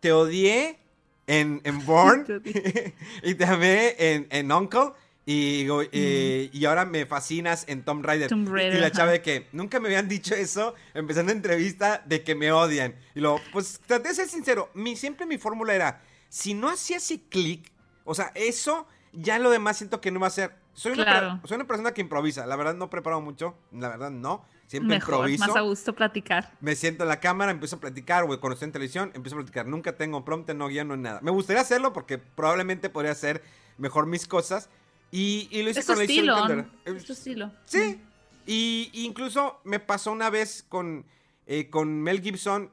[0.00, 0.78] Te odié
[1.26, 2.24] en, en Born
[3.22, 4.92] y amé en, en Uncle.
[5.28, 8.28] Y, digo, eh, y ahora me fascinas en Tomb Raider.
[8.28, 12.22] Tomb Raider, y la chava de que nunca me habían dicho eso empezando entrevista de
[12.22, 12.94] que me odian.
[13.12, 14.70] Y luego, pues traté de ser sincero.
[14.74, 17.72] Mi, siempre mi fórmula era, si no hacía ese clic,
[18.04, 20.54] o sea, eso, ya lo demás siento que no va a ser.
[20.74, 21.38] Soy una, Claro.
[21.40, 22.46] per- soy una persona que improvisa.
[22.46, 23.56] La verdad no preparo mucho.
[23.72, 24.44] La verdad no.
[24.66, 26.52] Siempre Mejor, improviso más a gusto platicar.
[26.60, 29.38] me siento en la cámara, empiezo a platicar, o cuando estoy en televisión, empiezo a
[29.38, 29.66] platicar.
[29.66, 31.20] Nunca tengo prompt, no guion, no nada.
[31.22, 33.42] Me gustaría hacerlo porque probablemente podría hacer
[33.78, 34.68] mejor mis cosas.
[35.12, 36.66] Y, y lo hice Es con estilo.
[36.84, 37.52] Es tu estilo.
[37.64, 38.00] Sí.
[38.44, 41.04] Y y incluso me pasó una vez con,
[41.46, 42.70] eh, con Mel Gibson.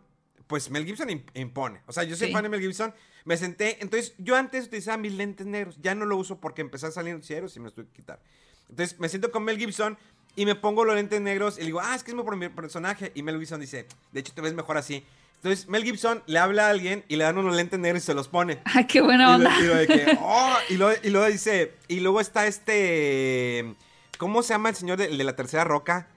[0.48, 1.82] Pues Mel Gibson imp- impone.
[1.88, 2.34] O sea, yo soy Sí.
[2.34, 2.94] fan de Mel Gibson.
[3.26, 3.78] Me senté.
[3.82, 5.78] Entonces, yo antes utilizaba mis lentes negros.
[5.82, 8.20] Ya no lo uso porque empecé a salir noticieros y me los tuve que quitar.
[8.70, 9.98] Entonces, me siento con Mel Gibson
[10.36, 13.12] y me pongo los lentes negros y le digo, ah, es que es mi personaje.
[13.16, 15.04] Y Mel Gibson dice, de hecho, te ves mejor así.
[15.36, 18.14] Entonces, Mel Gibson le habla a alguien y le dan unos lentes negros y se
[18.14, 18.60] los pone.
[18.66, 19.60] Ay, qué buena Y lo- onda.
[19.60, 23.76] Y, lo que, oh, y, luego, y luego dice, y luego está este,
[24.18, 26.08] ¿cómo se llama el señor de, el de la tercera roca?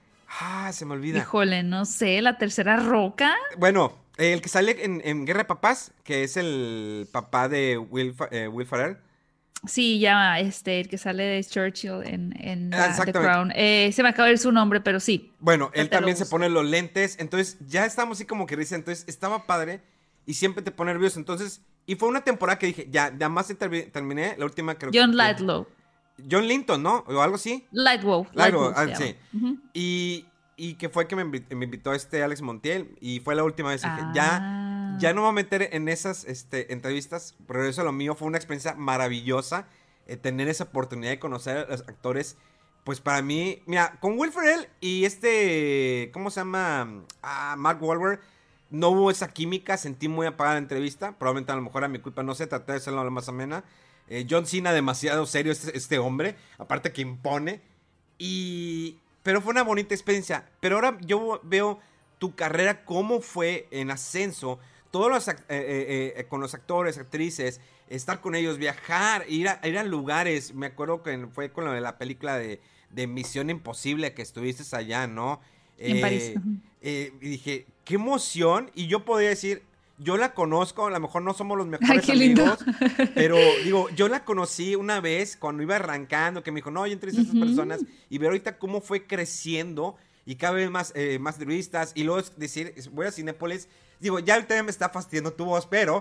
[0.41, 1.19] Ah, se me olvida.
[1.19, 3.35] Híjole, no sé, la tercera roca.
[3.59, 8.15] Bueno, el que sale en, en Guerra de Papás, que es el papá de Will,
[8.31, 8.97] eh, Will Ferrell.
[9.67, 13.13] Sí, ya, este, el que sale de Churchill en, en Ah, la- The.
[13.13, 13.53] Crown.
[13.57, 15.33] Eh, se me acaba de ir su nombre, pero sí.
[15.41, 19.05] Bueno, él también se pone los lentes, entonces ya estamos así como que dice, entonces
[19.09, 19.81] estaba padre
[20.27, 23.49] y siempre te pone nervioso, entonces, y fue una temporada que dije, ya, ya más
[23.51, 25.01] termi- terminé, la última creo que...
[25.01, 25.67] John Lightlow.
[26.31, 27.05] John Linton, ¿no?
[27.09, 27.67] O algo así.
[27.73, 28.27] Lightwow.
[28.35, 29.17] Lightwow, ah, sí.
[29.75, 30.27] Y,
[30.57, 33.71] y que fue que me, invi- me invitó este Alex Montiel y fue la última
[33.71, 33.83] vez.
[33.85, 34.13] y Dije, Ah.
[34.15, 38.15] ya, ya no me voy a meter en esas este, entrevistas, pero eso lo mío
[38.15, 39.69] fue una experiencia maravillosa.
[40.07, 42.37] eh, tener esa oportunidad de conocer a los actores.
[42.85, 47.05] Pues para mí, mira, con Will Ferrell y este, ¿cómo se llama?
[47.23, 48.21] Ah, Mark Wahlberg,
[48.71, 51.19] no hubo esa química, sentí muy apagada la entrevista.
[51.19, 53.65] Probablemente a lo mejor a mi culpa, no sé, traté de hacerlo lo más amena.
[54.09, 57.61] Eh, John Cena, demasiado serio este, este hombre, aparte que impone.
[58.19, 58.99] Y.
[59.25, 60.49] Pero fue una bonita experiencia.
[60.61, 61.81] Pero ahora yo veo
[62.19, 64.61] tu carrera, cómo fue en ascenso.
[64.91, 69.49] Todos los, ac- eh, eh, eh, con los actores, actrices, estar con ellos, viajar, ir
[69.49, 70.55] a, ir a lugares.
[70.55, 72.61] Me acuerdo que fue con de la película de,
[72.91, 75.41] de Misión Imposible que estuviste allá, ¿no?
[75.79, 76.33] En París,
[76.81, 78.71] eh, y dije, qué emoción.
[78.75, 79.63] Y yo podría decir,
[79.99, 82.59] yo la conozco, a lo mejor no somos los mejores amigos,
[83.15, 86.93] pero digo, yo la conocí una vez cuando iba arrancando, que me dijo, no, yo
[86.93, 87.81] entrevisté a estas personas
[88.11, 91.93] y ver ahorita cómo fue creciendo y cada vez más, eh, más entrevistas.
[91.95, 93.69] Y luego decir, voy a Cinépolis.
[93.99, 96.01] Digo, ya ahorita ya me está fastidiando tu voz, pero.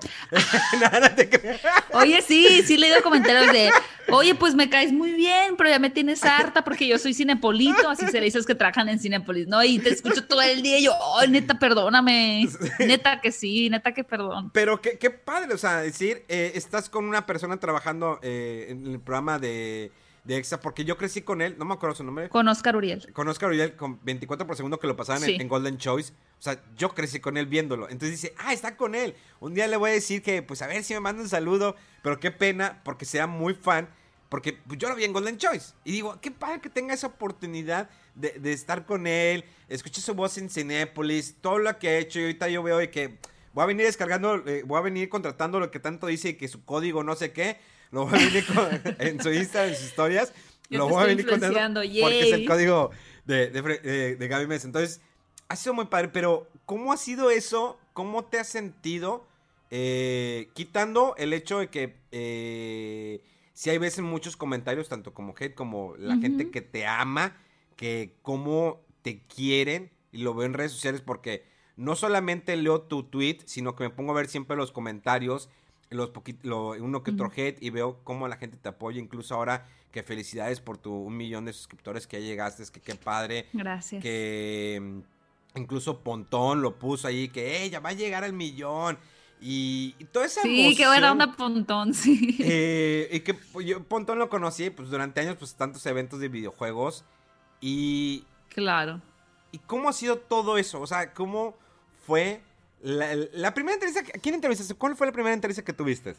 [0.80, 1.62] Nada te creas.
[1.94, 3.72] Oye, sí, sí le comentarios de,
[4.10, 7.90] oye, pues me caes muy bien, pero ya me tienes harta porque yo soy cinepolito,
[7.90, 9.64] así se le dices que trabajan en Cinepolis, ¿no?
[9.64, 12.48] Y te escucho todo el día y yo, oh, neta, perdóname,
[12.80, 14.52] neta que sí, neta que perdón.
[14.54, 18.88] Pero qué, qué padre, o sea, decir, eh, estás con una persona trabajando eh, en
[18.88, 19.92] el programa de,
[20.26, 22.30] de EXA, porque yo crecí con él, no me acuerdo su nombre.
[22.30, 23.14] Con Oscar Uriel.
[23.14, 25.38] Con Oscar Uriel con 24 por segundo que lo pasaban en- Sí.
[25.40, 26.14] en, Golden Choice.
[26.40, 27.86] O sea, yo crecí con él viéndolo.
[27.90, 29.16] Entonces dice, ah, está con él.
[29.40, 31.76] Un día le voy a decir que, pues a ver si me manda un saludo.
[32.02, 33.88] Pero qué pena, porque sea muy fan.
[34.30, 35.74] Porque pues, yo lo vi en Golden Choice.
[35.84, 39.46] Y digo, qué padre que tenga esa oportunidad de, de estar con él.
[39.70, 41.36] Escuché su voz en Cinépolis.
[41.40, 42.20] Todo lo que ha hecho.
[42.20, 43.20] Y ahorita yo veo que
[43.54, 46.48] voy a venir descargando, eh, voy a venir contratando lo que tanto dice y que
[46.48, 47.60] su código no sé qué.
[47.92, 50.34] Lo voy a venir con- en su Instagram, en sus historias.
[50.70, 52.92] Yo lo voy a venir influenciando, porque es el código
[53.26, 54.68] de, de, Fre- de- de Gaby Mesa.
[54.68, 55.02] Entonces,
[55.48, 57.80] ha sido muy padre, pero ¿cómo ha sido eso?
[57.94, 59.26] ¿Cómo te has sentido?
[59.72, 63.22] Eh, quitando el hecho de que eh,
[63.54, 67.38] si hay veces muchos comentarios, tanto como hate como la gente que te ama,
[67.76, 71.46] que cómo te quieren, y lo veo en redes sociales porque
[71.78, 75.50] no solamente leo tu tweet, sino que me pongo a ver siempre los comentarios,
[75.90, 76.12] los
[76.44, 80.04] lo- uno que otro hate, y veo cómo la gente te apoya, incluso ahora que
[80.04, 84.02] felicidades por tu un millón de suscriptores que ya llegaste, es que qué padre Gracias.
[84.04, 88.98] que mm, incluso Pontón lo puso ahí, que ella va a llegar al millón.
[89.42, 92.38] Y, y toda esa Sí, qué buena emoción, onda Pontón, sí.
[92.40, 96.30] eh, y que pues, yo Pontón lo conocí pues durante años, pues tantos eventos de
[96.30, 97.04] videojuegos.
[97.62, 99.02] Y, Claro.
[99.52, 100.80] ¿y cómo ha sido todo eso?
[100.82, 101.56] O sea, ¿cómo
[102.06, 102.42] fue
[102.86, 104.02] la, la primera entrevista?
[104.02, 104.76] ¿A quién entrevistaste?
[104.76, 106.16] ¿Cuál fue la primera entrevista que tuviste?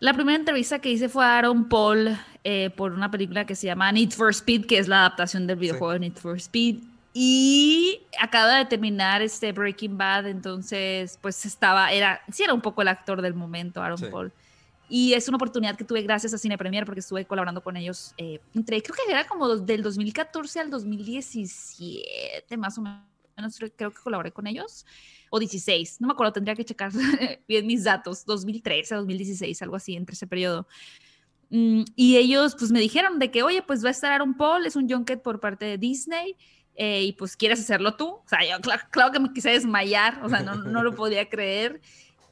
[0.00, 3.66] La primera entrevista que hice fue a Aaron Paul eh, por una película que se
[3.66, 6.76] llama Need for Speed, que es la adaptación del videojuego Need for Speed.
[7.12, 12.82] Y acaba de terminar este Breaking Bad, entonces pues estaba, era, sí era un poco
[12.82, 14.06] el actor del momento, Aaron Sí.
[14.10, 14.32] Paul.
[14.88, 18.14] Y es una oportunidad que tuve gracias a Cine Premier porque estuve colaborando con ellos
[18.16, 23.13] eh, entre, creo que era como del 2014 al 2017, más o menos,
[23.76, 24.86] creo que colaboré con ellos
[25.30, 26.92] o 16, no me acuerdo, tendría que checar
[27.48, 30.66] bien mis datos, 2013 a 2016, algo así, entre ese periodo.
[31.50, 34.66] Mm, y ellos pues me dijeron de que, oye, pues va a estar Aaron Paul,
[34.66, 36.36] es un junket por parte de Disney,
[36.76, 38.08] eh, y pues quieres hacerlo tú.
[38.08, 41.28] O sea, yo cla- claro, que me quise desmayar, o sea, no, no lo podía
[41.28, 41.80] creer.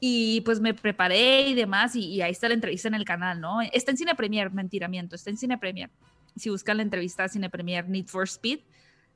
[0.05, 3.39] Y pues me preparé y demás, y, y ahí está la entrevista en el canal,
[3.39, 3.61] ¿no?
[3.61, 5.89] Está en Cine Premier, mentiramiento, está en Cine Premier.
[6.35, 8.59] Si buscan la entrevista Cine Premier Need for Speed,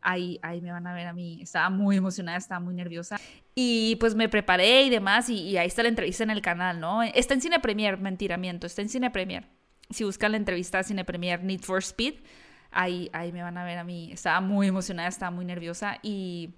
[0.08, 1.39] ahí, ahí me van a ver a mí.
[1.41, 3.20] Estaba muy emocionada, estaba muy nerviosa.
[3.53, 7.03] Y pues me preparé y demás, y, ahí está la entrevista en el canal, ¿no?
[7.03, 9.45] Está en Cine Premier, mentiramiento, está en Cine Premier.
[9.89, 12.16] Si buscan la entrevista a Cine Premier Need for Speed,
[12.72, 14.12] ahí, ahí me van a ver a mí.
[14.14, 16.51] Estaba muy emocionada, estaba muy nerviosa y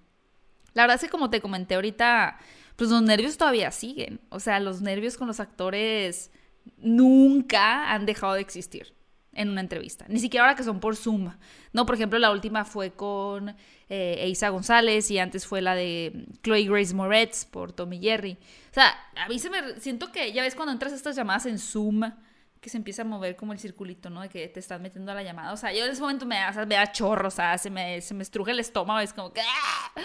[0.74, 2.38] la verdad es que como te comenté ahorita,
[2.76, 4.20] pues los nervios todavía siguen.
[4.30, 6.32] O sea, los nervios con los actores
[6.78, 8.99] nunca han dejado de existir
[9.34, 10.06] en una entrevista.
[10.08, 11.32] Ni siquiera ahora que son por Zoom.
[11.74, 13.56] No, por ejemplo, la última fue con
[13.90, 18.38] eh, González y antes fue la de Chloe Grace Moretz por Tommy Jerry.
[18.72, 21.46] O sea, a mí se me siento que ya ves cuando entras a estas llamadas
[21.46, 22.12] en Zoom
[22.60, 24.22] que se empieza a mover como el circulito, ¿no?
[24.22, 25.54] De que te estás metiendo a la llamada.
[25.54, 28.02] O sea, yo en ese momento me o me da chorro, o sea, se me,
[28.02, 29.42] se me estruja el estómago, es como que...
[29.42, 30.02] ¡ah!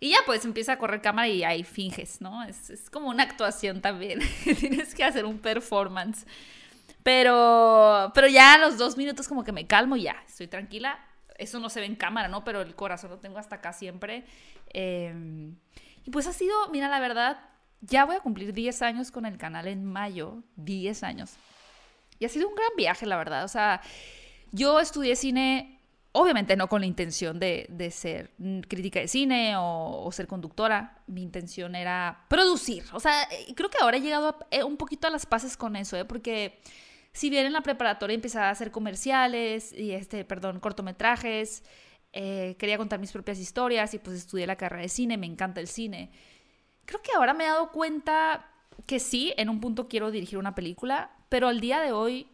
[0.00, 2.44] Y ya pues empieza a correr cámara y ahí finges, ¿no?
[2.44, 4.20] Es como una actuación también.
[4.60, 6.24] Tienes que hacer un performance.
[7.08, 10.98] Pero, pero ya a los dos minutos como que me calmo y ya, estoy tranquila.
[11.38, 12.44] Eso no se ve en cámara, ¿no?
[12.44, 14.26] Pero el corazón lo tengo hasta acá siempre.
[14.74, 15.50] Eh,
[16.04, 17.40] y pues ha sido, mira, la verdad,
[17.80, 20.42] ya voy a cumplir 10 años con el canal en mayo.
[20.56, 21.32] 10 años.
[22.18, 23.42] Y ha sido un gran viaje, la verdad.
[23.44, 23.80] O sea,
[24.52, 25.80] yo estudié cine,
[26.12, 28.32] obviamente no con la intención de, de ser
[28.68, 30.98] crítica de cine o, o ser conductora.
[31.06, 32.84] Mi intención era producir.
[32.92, 35.56] O sea, eh, creo que ahora he llegado a- eh, un poquito a las paces
[35.56, 36.04] con eso, ¿eh?
[36.04, 36.60] Porque
[37.18, 41.64] si bien en la preparatoria empezaba a hacer comerciales y, este, perdón, cortometrajes,
[42.12, 45.60] eh, quería contar mis propias historias y pues estudié la carrera de cine, me encanta
[45.60, 46.12] el cine.
[46.84, 48.48] Creo que ahora me he dado cuenta
[48.86, 52.28] que sí, en un punto quiero dirigir una película, pero al día de hoy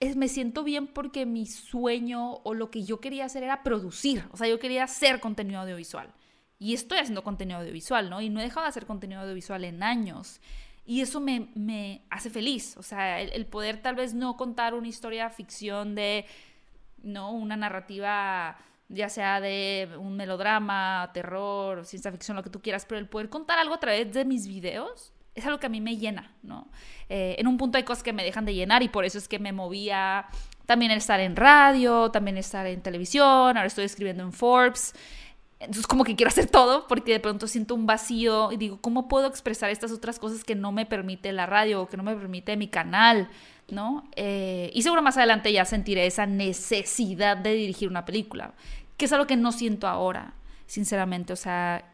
[0.00, 4.24] es, me siento bien porque mi sueño o lo que yo quería hacer era producir.
[4.32, 6.12] O sea, yo quería hacer contenido audiovisual.
[6.58, 8.20] Y estoy haciendo contenido audiovisual, ¿no?
[8.20, 10.40] Y no he dejado de hacer contenido audiovisual en años.
[10.88, 12.74] Y eso me, me hace feliz.
[12.78, 16.24] O sea, el, poder tal vez no contar una historia ficción de,
[17.02, 17.30] ¿no?
[17.30, 18.56] Una narrativa
[18.88, 23.28] ya sea de un melodrama, terror, ciencia ficción, lo que tú quieras, pero el poder
[23.28, 26.70] contar algo a través de mis videos es algo que a mí me llena, ¿no?
[27.10, 29.28] Eh, en un punto hay cosas que me dejan de llenar y por eso es
[29.28, 30.28] que me movía
[30.64, 34.94] también estar en radio, también estar en televisión, ahora estoy escribiendo en Forbes.
[35.60, 39.08] Entonces como que quiero hacer todo porque de pronto siento un vacío y digo, ¿cómo
[39.08, 42.14] puedo expresar estas otras cosas que no me permite la radio o que no me
[42.14, 43.28] permite mi canal?
[43.70, 44.08] ¿no?
[44.16, 48.54] Eh, y seguro más adelante ya sentiré esa necesidad de dirigir una película,
[48.96, 50.34] que es algo que no siento ahora,
[50.66, 51.32] sinceramente.
[51.32, 51.84] O sea,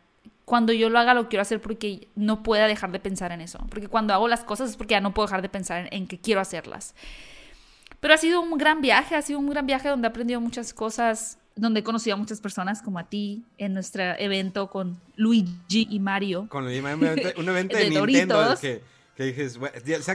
[0.45, 3.59] cuando yo lo haga lo quiero hacer porque no pueda dejar de pensar en eso.
[3.69, 6.07] Porque cuando hago las cosas es porque ya no puedo dejar de pensar en, en
[6.07, 6.95] que quiero hacerlas.
[8.01, 10.75] Pero ha sido un gran viaje, ha sido un gran viaje donde he aprendido muchas
[10.75, 15.86] cosas, donde he conocido a muchas personas como a ti en nuestro evento con Luigi
[15.90, 16.48] y Mario.
[16.48, 19.59] Con Luigi Mario, un evento, un evento de, de, Nintendo que que dices,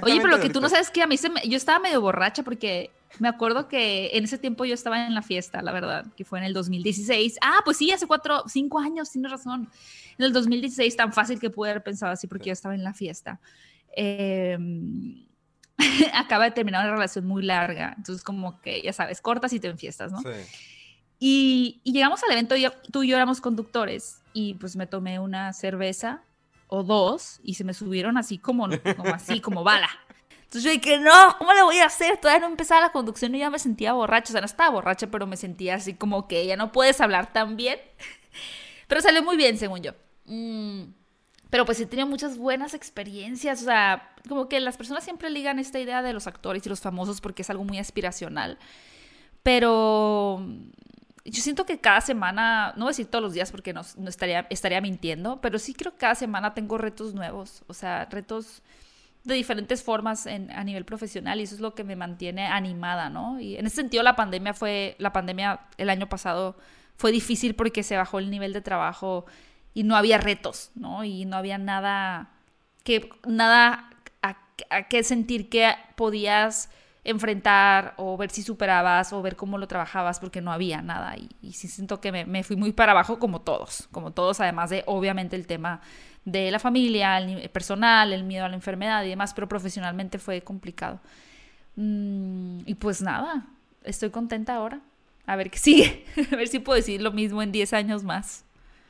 [0.01, 2.01] Oye, pero lo que tú no sabes que a mí se me, yo estaba medio
[2.01, 6.05] borracha porque me acuerdo que en ese tiempo yo estaba en la fiesta, la verdad,
[6.17, 7.37] que fue en el 2016.
[7.41, 9.69] Ah, pues sí, hace cuatro, cinco años, tienes razón.
[10.17, 12.93] En el 2016, tan fácil que pude haber pensado así porque yo estaba en la
[12.93, 13.39] fiesta.
[13.95, 14.57] Eh,
[16.13, 19.69] acaba de terminar una relación muy larga, entonces como que, ya sabes, cortas y te
[19.69, 20.19] enfiestas, ¿no?
[20.21, 20.27] Sí.
[21.19, 25.51] Y, llegamos al evento, y tú y yo éramos conductores y pues me tomé una
[25.53, 26.23] cerveza
[26.67, 29.89] o dos y se me subieron así como, como así, como bala.
[30.49, 32.17] Entonces yo dije, no, ¿cómo le voy a hacer?
[32.17, 34.31] Todavía no empezaba la conducción y ya me sentía borracha.
[34.31, 37.31] O sea, no estaba borracha, pero me sentía así como que ya no puedes hablar
[37.31, 37.79] tan bien.
[38.87, 39.91] Pero salió muy bien, según yo.
[40.25, 40.85] Mm,
[41.51, 43.61] pero pues he tenido muchas buenas experiencias.
[43.61, 46.79] O sea, como que las personas siempre ligan esta idea de los actores y los
[46.79, 48.57] famosos porque es algo muy aspiracional.
[49.43, 50.43] Pero
[51.25, 54.47] yo siento que cada semana, no voy a decir todos los días porque no, estaría,
[54.49, 58.61] estaría mintiendo, pero sí creo que cada semana tengo retos nuevos, o sea, retos
[59.23, 63.09] de diferentes formas en, a nivel profesional y eso es lo que me mantiene animada,
[63.09, 63.39] ¿no?
[63.39, 66.57] Y en ese sentido la pandemia fue, la pandemia el año pasado
[66.95, 69.25] fue difícil porque se bajó el nivel de trabajo
[69.73, 71.03] y no había retos, ¿no?
[71.03, 72.31] Y no había nada
[72.83, 73.89] que, nada
[74.21, 74.37] a,
[74.69, 76.69] a qué sentir que podías
[77.09, 81.29] enfrentar o ver si superabas o ver cómo lo trabajabas porque no había nada y,
[81.41, 84.83] y sí siento que me, fui muy para abajo como todos, como todos, además de
[84.85, 85.81] obviamente el tema
[86.25, 90.41] de la familia, el personal, el miedo a la enfermedad y demás, pero profesionalmente fue
[90.41, 90.99] complicado.
[91.75, 93.47] Mm, y pues nada,
[93.83, 94.81] estoy contenta ahora.
[95.25, 98.43] A ver qué sigue, a ver si puedo decir lo mismo en 10 años más.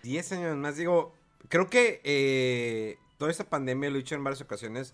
[0.03, 1.13] 10 años más, digo,
[1.49, 4.93] creo que eh, toda esta pandemia, lo he dicho en varias ocasiones,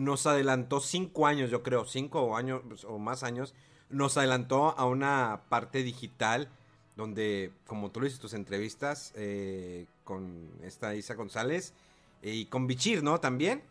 [0.00, 3.54] nos adelantó cinco años, yo creo, cinco años o más años,
[3.90, 6.48] nos adelantó a una parte digital
[6.96, 11.74] donde, como tú lo dices, tus entrevistas eh, con esta Isa González
[12.22, 13.20] y con Bichir, ¿no?
[13.20, 13.62] También.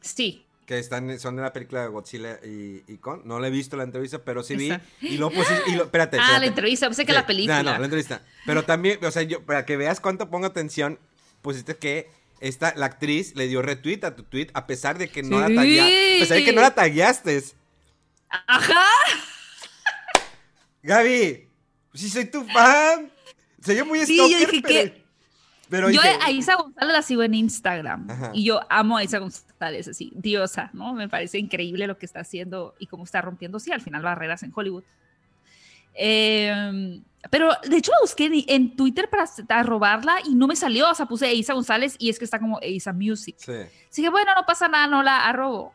[0.00, 0.46] Sí.
[0.64, 3.26] Que están, son de la película de Godzilla y, y con.
[3.26, 4.72] No le he visto la entrevista, pero sí vi.
[5.02, 6.36] Y luego pues, y lo, espérate, espérate.
[6.36, 7.62] Ah, la entrevista, pensé que sí, la película.
[7.62, 8.22] No, no, la entrevista.
[8.46, 10.98] Pero también, o sea, yo, para que veas cuánto pongo atención,
[11.40, 12.10] pusiste que
[12.40, 15.48] esta, la actriz le dio retweet a tu tweet a pesar de que no la
[15.48, 16.16] tagueaste.
[16.16, 17.42] A pesar de que no la tagueaste.
[18.46, 18.84] Ajá.
[20.82, 21.48] Gaby,
[21.94, 23.10] si soy tu fan.
[23.64, 25.04] Soy yo muy sí, stalker, yo dije pero, que...
[25.68, 28.30] pero yo dije, a Isa González la sigo en Instagram Ajá.
[28.32, 30.94] y yo amo a Isa González, así, diosa, ¿no?
[30.94, 34.44] Me parece increíble lo que está haciendo y cómo está rompiendo, sí, al final barreras
[34.44, 34.84] en Hollywood.
[35.94, 37.00] Eh,
[37.30, 40.90] pero de hecho la busqué en, en Twitter para, para, robarla y no me salió.
[40.90, 43.36] O sea, puse Isa González y es que está como Isa Music.
[43.38, 43.52] Sí.
[43.90, 45.74] Así que bueno, no pasa nada, no la arrobo.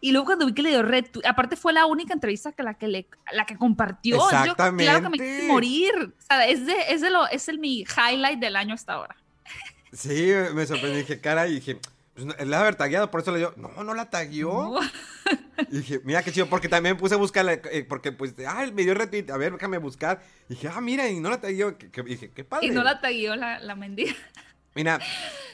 [0.00, 2.74] Y luego cuando vi que le dio red, aparte fue la única entrevista que la
[2.74, 4.16] que le, la que compartió.
[4.16, 4.84] Exactamente.
[4.84, 6.14] Yo, claro que me quiero morir.
[6.18, 9.16] O sea, es de, es de lo, es el mi highlight del año hasta ahora.
[9.94, 11.78] Sí, me sorprendí, dije, cara, y dije,
[12.14, 14.74] pues la haber tagueado, por eso le dio, no, no la tagueó.
[14.74, 14.80] No.
[15.70, 18.82] Y dije, mira qué chido, porque también puse a buscar, eh, porque pues, ah, me
[18.82, 20.20] dio retweet, a ver, déjame buscar.
[20.48, 22.66] Y dije, ah, mira, y no la tagueó, que, que, dije, qué padre.
[22.66, 24.14] Y no la tagueó la, la mendiga.
[24.74, 24.98] Mira.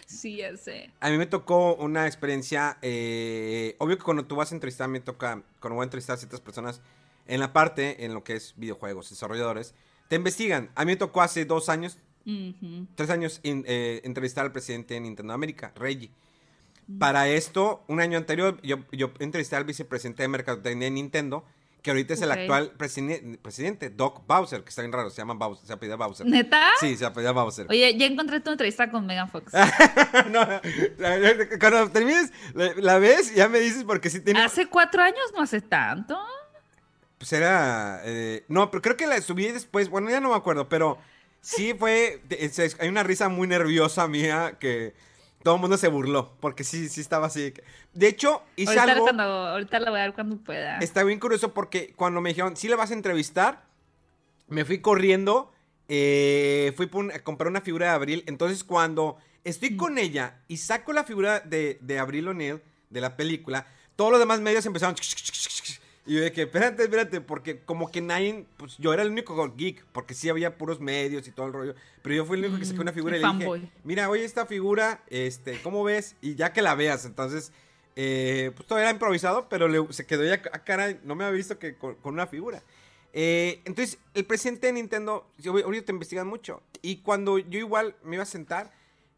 [0.06, 0.90] Sí, ya sé.
[1.00, 5.00] A mí me tocó una experiencia, eh, obvio que cuando tú vas a entrevistar, me
[5.00, 6.80] toca, cuando voy a entrevistar a ciertas personas,
[7.26, 9.74] en la parte, en lo que es videojuegos, desarrolladores,
[10.08, 10.70] te investigan.
[10.74, 12.86] A mí me tocó hace dos años, Uh -huh.
[12.96, 16.11] tres años, in, eh, entrevistar al presidente de Nintendo América, Reggie.
[16.99, 21.45] Para esto, un año anterior, yo, yo entrevisté al vicepresidente de Mercadotecnia de Nintendo,
[21.82, 25.34] que ahorita es el actual preside- presidente, Doc Bowser, que está bien raro, se llama
[25.34, 26.26] Bowser, se apellida Bowser.
[26.26, 26.61] ¿Neta?
[26.78, 27.66] Sí, se apellida Bowser.
[27.70, 29.53] Oye, ya encontré tu entrevista con Megan Fox.
[30.30, 30.47] no,
[31.59, 34.43] cuando termines, la, la ves y ya me dices porque sí tiene...
[34.43, 36.18] Hace cuatro años, no hace tanto.
[37.18, 38.01] Pues era...
[38.05, 40.99] eh, no, pero creo que la subí después, bueno, ya no me acuerdo, pero
[41.41, 44.95] sí fue, es- es- hay una risa muy nerviosa mía que
[45.43, 47.55] todo el mundo se burló, porque sí, sí estaba así.
[47.95, 50.78] De hecho, hice Ahorita, algo, cuando, ahorita la voy a ver cuando pueda.
[50.78, 53.64] está bien curioso porque cuando me dijeron, sí le vas a entrevistar,
[54.49, 55.53] me fui corriendo,
[55.88, 60.59] eh, fui un- a comprar una figura de Abril, entonces cuando estoy con ella y
[60.59, 62.61] saco la figura de, de Abril O'Neill,
[62.91, 63.66] de la película,
[63.97, 64.95] todos los demás medios empezaron...
[66.11, 69.84] Y yo dije, espérate, espérate, porque como que nadie, pues yo era el único geek,
[69.92, 72.64] porque sí había puros medios y todo el rollo, pero yo fui el único que
[72.64, 73.70] saqué una figura y le dije, fanboy.
[73.84, 76.16] mira, oye, esta figura, este, ¿cómo ves?
[76.20, 77.52] Y ya que la veas, entonces,
[77.94, 81.36] eh, pues todo era improvisado, pero le- se quedó ya a cara, no me había
[81.36, 82.61] visto que con, con una figura.
[83.12, 88.16] Eh, entonces, el presidente de Nintendo, ahorita te investigan mucho, y cuando yo igual me
[88.16, 88.72] iba a sentar,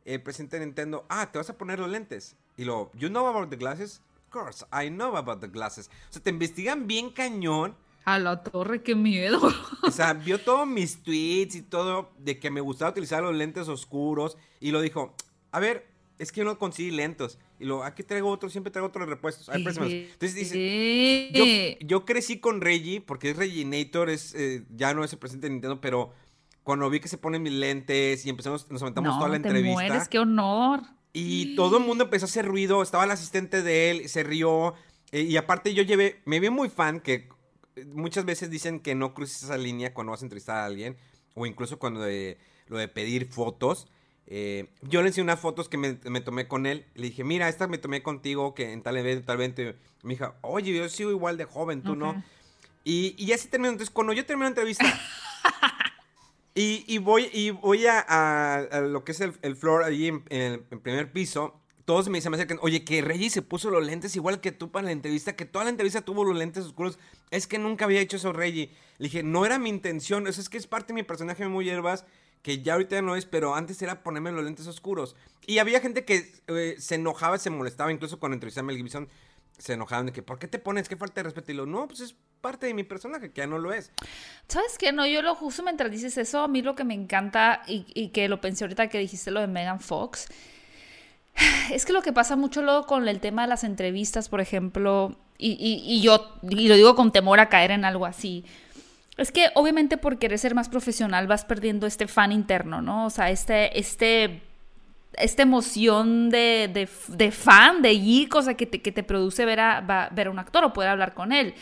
[0.05, 2.37] el presidente de Nintendo, ah, te vas a poner los lentes.
[2.59, 4.03] Y lo, you know about the glasses?
[4.33, 5.91] Course, I know about the glasses.
[6.09, 7.77] O sea, te investigan bien cañón.
[8.05, 9.41] A la torre, qué miedo.
[9.83, 13.69] O sea, vio todos mis tweets y todo de que me gustaba utilizar los lentes
[13.69, 14.39] oscuros.
[14.59, 15.15] Y lo dijo,
[15.53, 15.87] a ver,
[16.19, 17.39] es que yo no conseguí lentos.
[17.61, 19.49] Y lo, aquí traigo otro, siempre traigo otros repuestos.
[19.49, 19.95] A ver, préstamelo".
[19.95, 25.13] Entonces dice, yo, yo crecí con Reggie, porque es Reginator, es, eh, ya no es
[25.13, 26.11] el presidente de Nintendo, pero
[26.63, 29.49] cuando vi que se ponen mis lentes y empezamos, nos aventamos no, toda la te
[29.49, 29.75] entrevista.
[29.75, 30.83] mueres, qué honor.
[31.13, 34.75] Y todo el mundo empezó a hacer ruido, estaba el asistente de él, se rió.
[35.11, 37.29] eh, y aparte yo llevé, me vi muy fan que
[37.93, 40.97] muchas veces dicen que no cruces esa línea cuando vas a entrevistar a alguien,
[41.35, 43.89] o incluso cuando de, lo de pedir fotos.
[44.27, 46.87] Eh, yo le enseñé unas fotos que me, me tomé con él.
[46.95, 49.63] Le dije, mira, esta me tomé contigo, que en tal evento, tal evento.
[50.03, 52.23] Me dijo, oye, yo sigo igual de joven, tú no.
[52.85, 53.71] Y, y así terminó.
[53.71, 54.85] Entonces, cuando yo termino la entrevista,
[56.55, 60.25] y, y voy, y voy a, a- lo que es el, el floor allí en,
[60.71, 61.59] el primer piso.
[61.85, 64.71] Todos me, se me acercan, oye, que Reggie se puso los lentes igual que tú
[64.71, 66.99] para la entrevista, que toda la entrevista tuvo los lentes oscuros.
[67.31, 68.71] Es que nunca había hecho eso, Reggie.
[68.99, 71.65] Le dije, no era mi intención, eso es que es parte de mi personaje muy
[71.65, 72.05] hierbas,
[72.43, 75.17] que ya ahorita no es, pero antes era ponerme los lentes oscuros.
[75.47, 79.09] Y había gente que eh, se enojaba, se molestaba, incluso cuando entrevisté a Mel Gibson,
[79.59, 80.89] se enojaban de que, ¿por qué te pones?
[80.89, 81.53] ¿Qué falta de respeto?
[81.53, 83.93] Y lo, no, pues es parte de mi personaje, que ya no lo es.
[84.49, 84.93] ¿Sabes qué?
[84.93, 88.09] No, yo lo justo mientras dices eso, a mí lo que me encanta y, y
[88.09, 90.27] que lo pensé ahorita que dijiste lo de Megan Fox,
[91.73, 95.17] es que lo que pasa mucho luego con el tema de las entrevistas, por ejemplo,
[95.39, 98.45] y, y- y yo y lo digo con temor a caer en algo así,
[99.17, 103.07] es que obviamente por querer ser más profesional vas perdiendo este fan interno, ¿no?
[103.07, 104.43] O sea, este, este,
[105.15, 109.45] esta emoción de, de, de fan, de geek, o sea, que te, que te produce
[109.45, 111.55] ver a, ver a un actor o poder hablar con él.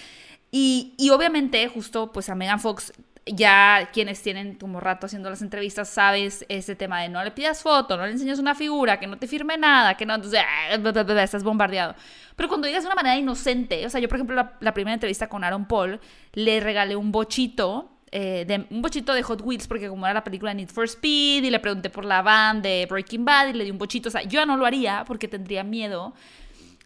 [0.51, 2.93] Y, y obviamente, justo, pues a Megan Fox,
[3.27, 7.63] ya quienes tienen como rato haciendo las entrevistas, sabes ese tema de no le pidas
[7.63, 10.41] foto, no le enseñes una figura, que no te firme nada, que no, entonces,
[11.23, 11.95] estás bombardeado.
[12.37, 14.95] Pero cuando digas de una manera inocente, o sea, yo por ejemplo, la, la primera
[14.95, 16.01] entrevista con Aaron Paul,
[16.33, 20.25] le regalé un bochito, eh, de, un bochito de Hot Wheels, porque como era la
[20.25, 23.65] película Need for Speed, y le pregunté por la van de Breaking Bad, y le
[23.65, 26.15] di un bochito, o sea, yo ya no lo haría porque tendría miedo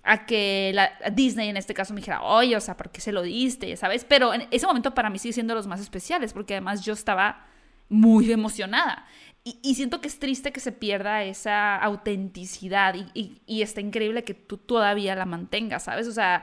[0.03, 3.01] a que la, a Disney en este caso me dijera, oye, o sea, ¿por qué
[3.01, 3.75] se lo diste?
[3.77, 6.93] Sabes, pero en ese momento para mí sigue siendo los más especiales, porque además yo
[6.93, 7.47] estaba
[7.89, 9.07] muy emocionada.
[9.45, 13.81] Y, y siento que es triste que se pierda esa autenticidad y, y- y está
[13.81, 16.07] increíble que tú todavía la mantengas, ¿sabes?
[16.09, 16.43] O sea,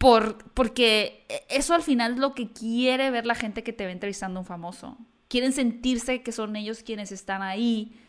[0.00, 3.92] por, porque eso al final es lo que quiere ver la gente que te ve
[3.92, 4.96] entrevistando un famoso.
[5.28, 8.00] Quieren sentirse que son ellos quienes están ahí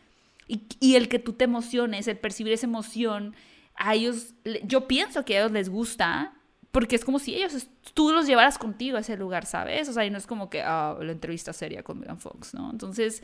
[0.48, 3.36] y, el que tú te emociones, el percibir esa emoción,
[3.76, 4.34] a ellos,
[4.64, 6.34] yo pienso que a ellos les gusta,
[6.72, 9.90] porque es como si ellos, tú los llevaras contigo a ese lugar, ¿sabes?
[9.90, 12.72] O sea, y no es como que, ah, la entrevista seria con Megan Fox, ¿no?
[12.72, 13.22] Entonces,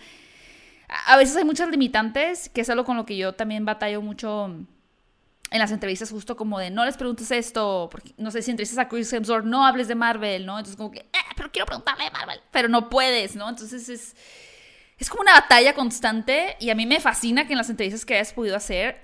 [0.89, 4.53] a veces hay muchas limitantes, que es algo con lo que yo también batallo mucho
[5.49, 8.79] en las entrevistas, justo como de no les preguntes esto, porque no sé si entrevistas
[8.79, 10.57] a Chris Hemsworth, no hables de Marvel, ¿no?
[10.57, 13.47] Entonces, como que, eh, pero quiero preguntarle de Marvel, pero no puedes, ¿no?
[13.49, 14.15] Entonces es
[14.97, 18.15] es como una batalla constante y a mí me fascina que en las entrevistas que
[18.15, 18.97] hayas podido hacer,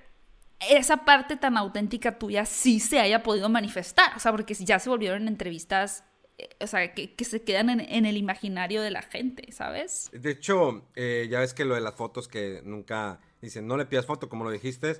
[0.69, 4.15] esa parte tan auténtica tuya sí se haya podido manifestar.
[4.15, 6.03] O sea, porque ya se volvieron entrevistas,
[6.37, 10.09] eh, o sea, que, que se quedan en, en el imaginario de la gente, ¿sabes?
[10.13, 13.85] De hecho, eh, ya ves que lo de las fotos que nunca dicen, no le
[13.85, 14.99] pidas foto, como lo dijiste.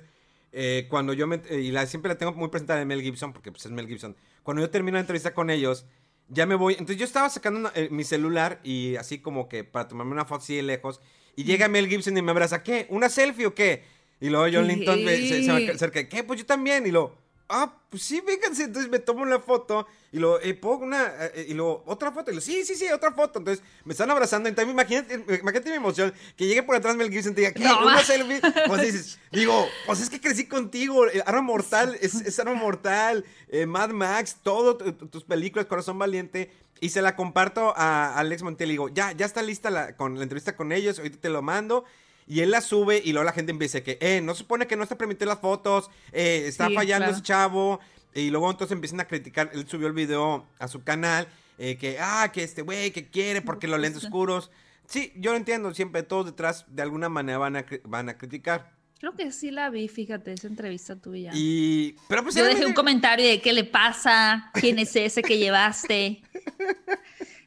[0.54, 1.40] Eh, cuando yo me.
[1.50, 3.86] eh, y la, siempre la tengo muy presentada de Mel Gibson, porque pues es Mel
[3.88, 4.16] Gibson.
[4.42, 5.86] Cuando yo termino la entrevista con ellos,
[6.28, 6.72] ya me voy.
[6.74, 10.24] Entonces yo estaba sacando una- eh, mi celular y así como que para tomarme una
[10.24, 11.00] foto así de lejos.
[11.36, 12.86] Y llega Mel Gibson y me abraza, ¿qué?
[12.90, 13.82] ¿Una selfie o qué?
[14.20, 16.22] Y luego John Linton me- se, se me acerca, ¿qué?
[16.24, 16.86] Pues yo también.
[16.86, 17.16] Y lo,
[17.48, 18.64] ah, pues sí, vénganse.
[18.64, 22.30] Entonces me tomo una foto y lo eh, pongo una, eh, y luego otra foto.
[22.30, 23.38] Y lo, sí, sí, sí, otra foto.
[23.40, 24.48] Entonces me están abrazando.
[24.48, 26.12] Entonces imagínate, imagínate mi emoción.
[26.36, 27.64] Que llegue por atrás Mel Gibson y te diga, ¿qué?
[27.64, 28.40] No, ¿Una selfie?
[28.66, 31.06] Pues dices, digo, pues es que crecí contigo.
[31.08, 33.24] eh, Arma Mortal, es, es Arma Mortal.
[33.48, 36.50] eh, Mad Max, todo tu- tu- tus películas, Corazón Valiente.
[36.80, 40.16] Y se la comparto a Alex Montiel y digo, ya, ya está lista la, con
[40.16, 41.84] la entrevista con ellos, ahorita te lo mando.
[42.26, 44.76] Y él la sube y luego la gente empieza que, eh, no se supone que
[44.76, 47.12] no está permitiendo las fotos, eh, está Sí, fallando claro.
[47.12, 47.80] ese chavo.
[48.14, 51.26] Y luego entonces empiezan a criticar, él subió el video a su canal,
[51.58, 54.50] eh, que, ah, que este güey, que quiere porque los lentes oscuros.
[54.86, 58.72] Sí, yo lo entiendo, siempre todos detrás de alguna manera van a, van a criticar.
[59.00, 61.30] Creo que sí la vi, fíjate, esa entrevista tuya.
[61.34, 65.36] Y, pero pues Yo dejé un comentario de qué le pasa, quién es ese que
[65.36, 66.22] llevaste.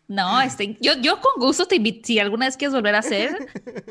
[0.10, 3.46] No, este, yo, yo con gusto te invito, si alguna vez quieres volver a hacer,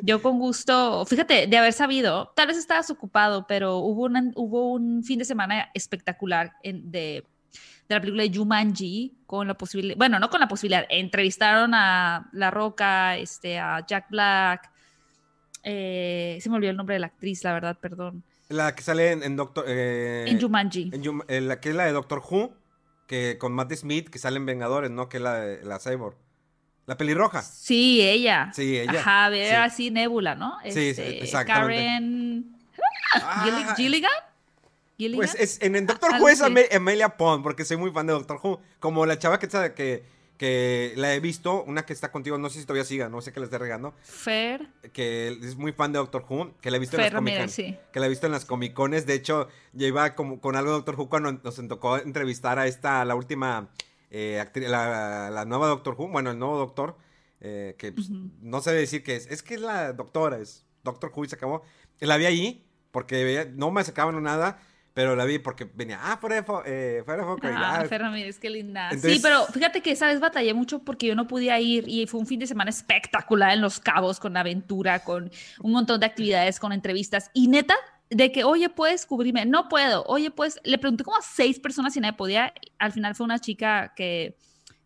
[0.07, 4.72] yo con gusto, fíjate, de haber sabido, tal vez estabas ocupado, pero hubo, una- hubo
[4.72, 7.24] un fin de semana espectacular en- de,
[7.88, 12.28] de la película de Jumanji, con la posibilidad, bueno, no con la posibilidad, entrevistaron a
[12.32, 14.70] La Roca, este, a Jack Black,
[15.62, 19.11] eh, se me olvidó el nombre de la actriz, la verdad, perdón, La que sale
[19.11, 19.64] en, en Doctor...
[19.66, 20.90] eh, en Jumanji.
[20.92, 22.54] en eh, la que es la de Doctor Who,
[23.09, 25.09] que con Matt Smith, que sale en Vengadores, ¿no?
[25.09, 26.16] Que es la, de- la Cyborg.
[26.87, 27.43] La pelirroja.
[27.43, 28.51] Sí, ella.
[28.55, 29.01] Sí, ella.
[29.01, 29.41] Ajá, Sí.
[29.43, 30.57] así Nebula, ¿no?
[30.64, 31.82] Sí, sí, Este, exactamente.
[31.82, 32.57] Karen
[33.14, 34.11] Ah, Gilli- Gilligan.
[34.99, 35.16] Gilligan.
[35.18, 38.41] Pues es, en el Doctor Who es Amelia Pond, porque soy muy fan de Doctor
[38.43, 38.61] Who.
[38.80, 40.05] Como la chava que, que,
[40.39, 43.32] que la he visto, una que está contigo, no sé si todavía siga, no sé
[43.32, 44.68] que la esté regando, Fer.
[44.93, 47.49] que es muy fan de Doctor Who, que la he visto en Fer las Comic
[47.49, 47.76] sí.
[47.93, 49.07] que la he visto en las Comic Cones.
[49.07, 52.66] De hecho, ya iba como con algo de Doctor Who cuando nos tocó entrevistar a
[52.66, 53.68] esta, la última,
[54.11, 56.96] eh, la, la nueva Doctor Who, bueno, el nuevo Doctor,
[57.40, 61.12] eh, que pues, no sé decir qué es, es que es la doctora, es Doctor
[61.14, 61.62] Who y se acabó.
[62.00, 64.59] La vi ahí, porque veía- no me sacaban nada,
[64.94, 67.46] pero la vi porque venía, ah, fuera de, fo eh, fuera de foco.
[67.48, 68.86] Ah, ah, Fer Ramírez, qué linda.
[68.90, 72.07] Entonces- sí, pero fíjate que esa vez batallé mucho porque yo no podía ir y
[72.07, 75.30] fue un fin de semana espectacular en Los Cabos, con aventura, con
[75.61, 77.30] un montón de actividades, con entrevistas.
[77.34, 77.74] Y neta,
[78.11, 79.44] de que, oye, puedes cubrirme.
[79.46, 80.04] No puedo.
[80.04, 82.52] Oye, pues, le pregunté como a seis personas si nadie podía.
[82.78, 84.36] Al final fue una chica que,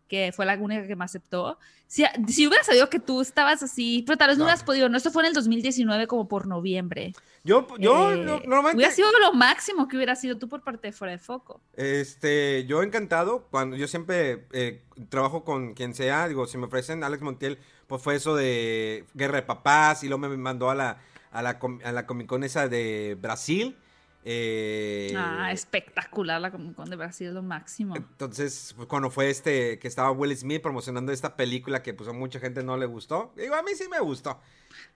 [0.07, 1.57] que fue la única que me aceptó.
[1.87, 4.47] Si, si hubiera sabido que tú estabas así, pero tal vez no, No.
[4.47, 4.87] hubieras podido.
[4.87, 7.13] No, esto fue en el 2019, como por noviembre.
[7.43, 8.77] yo, yo Eh, no- normalmente...
[8.77, 11.59] Hubiera sido lo máximo que hubiera sido tú por parte de Fuera de Foco.
[11.75, 17.03] Este, yo encantado, cuando yo siempre eh, trabajo con quien sea, digo, si me ofrecen
[17.03, 17.57] Alex Montiel,
[17.87, 20.97] pues fue eso de Guerra de Papás y luego me mandó a la,
[21.31, 23.75] a la, a la Comic Con esa de Brasil.
[24.23, 27.95] eh, Ah, espectacular la Comic Con de Brasil, es lo máximo.
[27.95, 32.13] entonces, pues, cuando fue este, que estaba Will Smith promocionando esta película que pues a
[32.13, 34.39] mucha gente no le gustó, digo, a mí sí me gustó.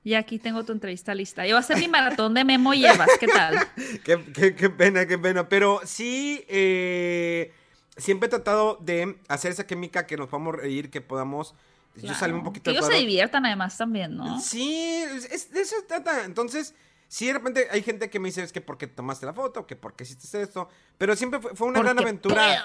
[0.04, 1.44] Y aquí tengo tu entrevista lista.
[1.46, 3.58] Yo voy a hacer mi maratón de Memo y Evas, ¿qué tal?
[4.04, 5.50] Qué, qué- qué pena, qué pena.
[5.50, 7.52] Pero sí, eh,
[7.98, 11.56] siempre he tratado de hacer esa química que nos podamos reír, que podamos...
[11.98, 12.44] Yo salí un Claro.
[12.44, 14.40] poquito Que ellos se diviertan además también, ¿no?
[14.40, 16.26] Sí, es, de eso trata.
[16.26, 16.74] Entonces,
[17.08, 19.66] sí, de repente hay gente que me dice, es que por qué tomaste la foto,
[19.66, 20.68] que por qué hiciste esto.
[20.98, 22.64] Pero siempre fue, fue una gran aventura.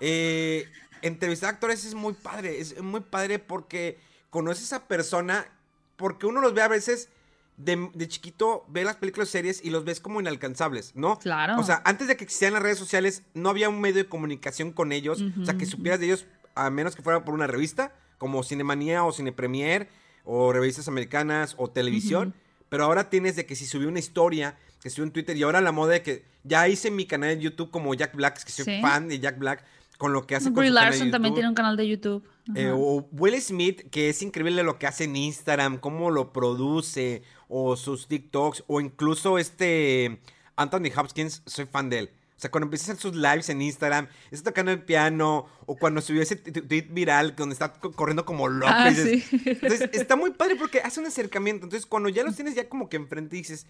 [0.00, 0.68] Eh,
[1.02, 2.60] entrevistar actores es muy padre.
[2.60, 3.98] Es muy padre porque
[4.30, 5.46] conoces a persona.
[5.96, 7.08] Porque uno los ve a veces
[7.56, 11.18] de, de chiquito, ve las películas series y los ves como inalcanzables, ¿no?
[11.18, 11.58] Claro.
[11.58, 14.70] O sea, antes de que existieran las redes sociales, no había un medio de comunicación
[14.72, 15.20] con ellos.
[15.42, 19.04] O sea, que supieras de ellos, a menos que fuera por una revista, como Cinemanía
[19.04, 19.88] o Cine Premier,
[20.24, 22.34] o revistas americanas, o televisión.
[22.68, 25.60] Pero ahora tienes de que si subió una historia, que subió en Twitter, y ahora
[25.60, 28.64] la moda de que ya hice mi canal de YouTube como Jack Black, que soy
[28.66, 28.80] Sí.
[28.82, 29.64] fan de Jack Black,
[29.96, 32.22] con lo que hace con Brie de Larson también tiene un canal de YouTube.
[32.54, 37.22] Eh, o Will Smith, que es increíble lo que hace en Instagram, cómo lo produce,
[37.48, 40.20] o sus TikToks, o incluso este
[40.56, 42.10] Anthony Hopkins, soy fan de él.
[42.38, 45.76] O sea, cuando empieza a hacer sus lives en Instagram, está tocando el piano, o
[45.76, 48.72] cuando subió ese tweet viral donde está co- corriendo como loco.
[48.72, 49.42] Ah, dices- sí.
[49.44, 51.66] Entonces, está muy padre porque hace un acercamiento.
[51.66, 53.66] Entonces, cuando ya los tienes ya como que enfrente dices,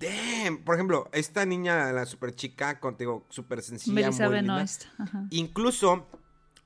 [0.00, 0.58] damn.
[0.58, 4.54] Por ejemplo, esta niña, la super chica, contigo, súper sencilla, Melissa muy linda.
[4.98, 5.26] Ajá.
[5.30, 6.06] Incluso,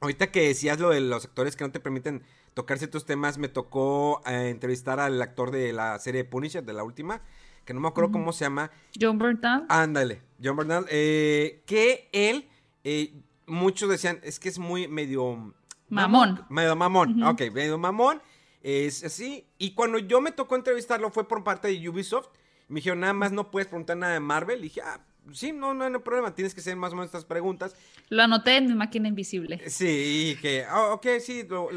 [0.00, 2.22] ahorita que decías lo de los actores que no te permiten
[2.54, 6.84] tocar ciertos temas, me tocó eh, entrevistar al actor de la serie Punisher, de la
[6.84, 7.20] última,
[7.64, 8.70] que no me acuerdo cómo se llama.
[9.00, 9.64] John Bernthal.
[9.68, 12.48] Ándale, John Bernal, eh, que él,
[12.84, 13.14] eh,
[13.46, 15.54] muchos decían, es que es muy medio...
[15.88, 16.44] Mamón.
[16.48, 18.20] Medio mamón, ok, medio mamón,
[18.62, 19.46] es así.
[19.58, 22.28] Y cuando yo me tocó entrevistarlo fue por parte de Ubisoft.
[22.68, 24.60] Me dijeron, nada más no puedes preguntar nada de Marvel.
[24.60, 24.98] Y dije, ah,
[25.32, 27.76] sí, no, no, no hay problema, tienes que hacer más o menos estas preguntas.
[28.08, 29.60] Lo anoté en mi máquina invisible.
[29.68, 31.68] Sí, y que, ah, ok, sí, lo-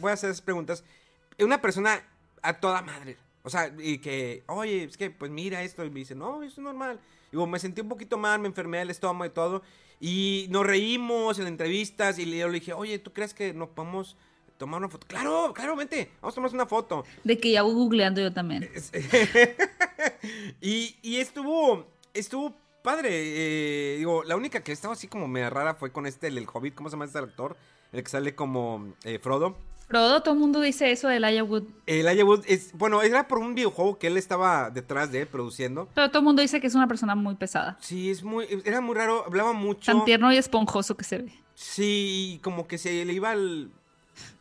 [0.00, 0.84] voy a hacer esas preguntas.
[1.40, 2.00] Una persona
[2.40, 5.84] a toda madre, O sea, y que, oye, es que, pues mira esto.
[5.84, 7.00] Y me dice, no, eso es normal.
[7.30, 9.62] Digo, me sentí un poquito mal, me enfermé el estómago y todo.
[10.00, 12.18] Y nos reímos en las entrevistas.
[12.18, 14.16] Y yo le dije, oye, ¿tú crees que nos podemos
[14.58, 15.06] tomar una foto?
[15.06, 17.04] Claro, claro, vente, vamos a tomar una foto.
[17.24, 18.68] De que ya voy googleando yo también.
[20.60, 23.10] y, y estuvo, estuvo padre.
[23.12, 26.46] eh, digo, la única que estaba así como media rara fue con este, el, el
[26.52, 27.56] Hobbit, ¿cómo se llama este actor?
[27.92, 29.56] El que sale como eh, Frodo.
[29.88, 31.64] Frodo, todo el mundo dice eso del Wood.
[31.86, 35.88] El Elijah Wood es, bueno, era por un videojuego que él estaba detrás de produciendo.
[35.94, 37.78] Pero todo el mundo dice que es una persona muy pesada.
[37.80, 39.90] Sí, es muy, era muy raro, hablaba mucho.
[39.90, 41.32] Tan tierno y esponjoso que se ve.
[41.54, 43.70] Sí, como que se le iba el,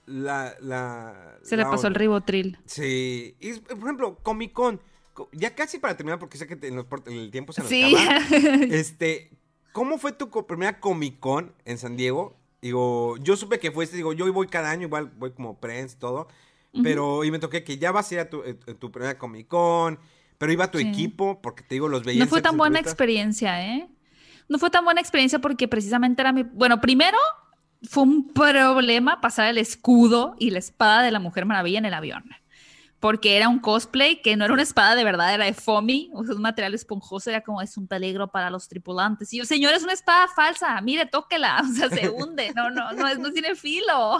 [0.06, 1.38] la, la...
[1.44, 2.00] Se le pasó el onda.
[2.00, 2.58] ribotril.
[2.66, 4.82] Sí, y, por ejemplo, Comic Con,
[5.14, 7.96] co- ya casi para terminar, porque sé que en los el tiempo se nos Sí.
[7.96, 8.20] acaba.
[8.70, 9.32] Este,
[9.72, 12.36] ¿cómo fue tu primera Comic Con en San Diego?
[12.62, 16.28] Digo, yo supe que fuiste, digo, yo voy cada año, igual voy como Prince, todo.
[16.84, 18.44] Pero, y me toqué que ya vas a ir a tu,
[18.80, 19.98] tu primera Comic Con,
[20.38, 20.88] pero iba tu Sí.
[20.88, 22.94] equipo, porque te digo, los veía No fue tan buena entrevistas.
[22.94, 23.88] experiencia, ¿eh?
[24.48, 26.44] No fue tan buena experiencia porque precisamente era mi...
[26.44, 27.18] Bueno, primero
[27.84, 31.94] fue un problema pasar el escudo y la espada de la Mujer Maravilla en el
[31.94, 32.24] avión.
[33.00, 36.24] Porque era un cosplay que no era una espada de verdad, era de foamy, o
[36.26, 39.32] sea, un material esponjoso, era como es un peligro para los tripulantes.
[39.34, 42.94] Y yo, señor, es una espada falsa, mire, tóquela, o sea, se hunde, no, no,
[42.94, 44.20] no, no tiene filo.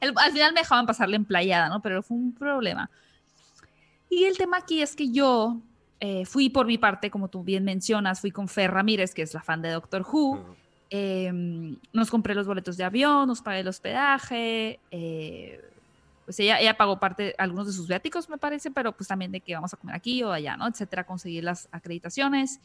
[0.00, 1.80] El- al final me dejaban pasarle en playada, ¿no?
[1.80, 2.90] Pero fue un problema.
[4.10, 5.62] Y el tema aquí es que yo
[5.98, 9.32] eh, fui por mi parte, como tú bien mencionas, fui con Fer Ramírez, que es
[9.32, 10.54] la fan de Doctor Who.
[10.90, 11.32] Eh,
[11.94, 14.80] nos compré los boletos de avión, nos pagué el hospedaje.
[14.90, 15.64] eh,
[16.32, 19.40] pues ella, ella pagó parte, algunos de sus viáticos, me parece, pero pues también de
[19.42, 20.66] que vamos a comer aquí o allá, ¿no?
[20.66, 22.58] Etcétera, conseguir las acreditaciones.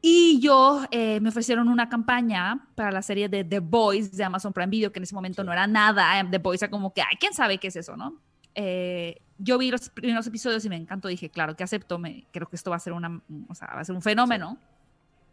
[0.00, 4.52] Y yo eh, me ofrecieron una campaña para la serie de The Boys de Amazon
[4.52, 5.46] Prime Video, que en ese momento Sí.
[5.46, 6.20] no era nada.
[6.20, 8.14] eh, The Boys era como que, ay, quién sabe qué es eso, ¿no?
[8.54, 11.08] Eh, yo vi los primeros episodios y me encantó.
[11.08, 13.80] Dije, claro que acepto, me, creo que esto va a ser, una, o sea, va
[13.80, 14.56] a ser un fenómeno.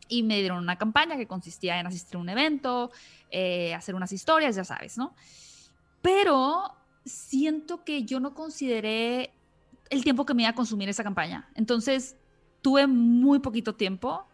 [0.08, 2.92] Y me dieron una campaña que consistía en asistir a un evento,
[3.30, 5.14] eh, hacer unas historias, ya sabes, ¿no?
[6.02, 6.72] Pero
[7.06, 9.32] siento que yo no consideré
[9.90, 11.48] el tiempo que me iba a consumir esa campaña.
[11.56, 12.18] Entonces,
[12.62, 14.26] tuve muy poquito tiempo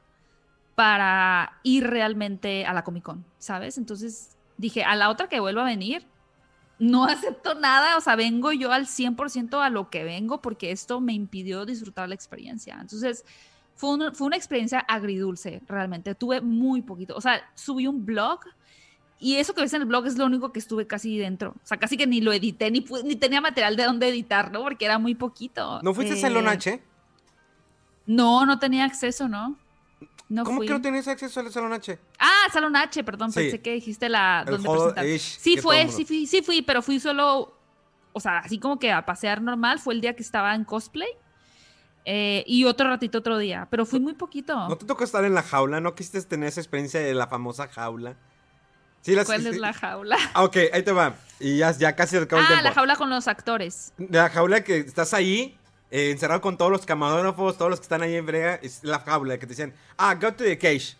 [0.76, 3.78] para ir realmente a la Comic Con, ¿sabes?
[3.78, 6.08] Entonces dije, a la otra que vuelva a venir,
[6.80, 11.02] no acepto nada, o sea, vengo yo al 100% a lo que vengo porque esto
[11.02, 12.78] me impidió disfrutar la experiencia.
[12.80, 13.26] Entonces,
[13.76, 16.16] fue una, fue una experiencia agridulce, realmente.
[16.16, 18.40] Tuve muy poquito, o sea, subí un blog
[19.22, 21.52] y eso que ves en el blog es lo único que estuve casi dentro.
[21.64, 24.84] O sea, casi que ni lo edité, ni, ni tenía material de dónde editarlo porque
[24.86, 25.80] era muy poquito.
[25.84, 26.84] ¿No fuiste a Eh, Salón H?
[28.06, 29.58] No, no tenía acceso, ¿no?
[30.28, 30.68] No ¿Cómo fui.
[30.68, 32.00] que no tenías acceso al Salón H?
[32.20, 33.42] Ah, Salón H, perdón, Sí.
[33.42, 37.54] pensé que dijiste la El donde Sí fue, sí fui, sí fui, pero fui solo,
[38.14, 41.10] o sea, así como que a pasear normal, fue el día que estaba en cosplay.
[42.04, 44.56] eh, y otro ratito otro día, pero fui muy poquito.
[44.68, 45.80] ¿No te tocó estar en la jaula?
[45.82, 48.18] ¿No quisiste tener esa experiencia de la famosa jaula?
[49.02, 50.18] Sí, las- ¿Cuál es la jaula?
[50.34, 51.16] Ah, ok, ahí te va.
[51.40, 52.64] Y ya, ya casi se acabó el Ah, tiempo.
[52.66, 53.94] la jaula con los actores.
[53.98, 55.58] La jaula que estás ahí,
[55.90, 59.00] eh, encerrado con todos los camarógrafos, todos los que están ahí en brega, es la
[59.00, 60.96] jaula que te decían, ah, go to the cage.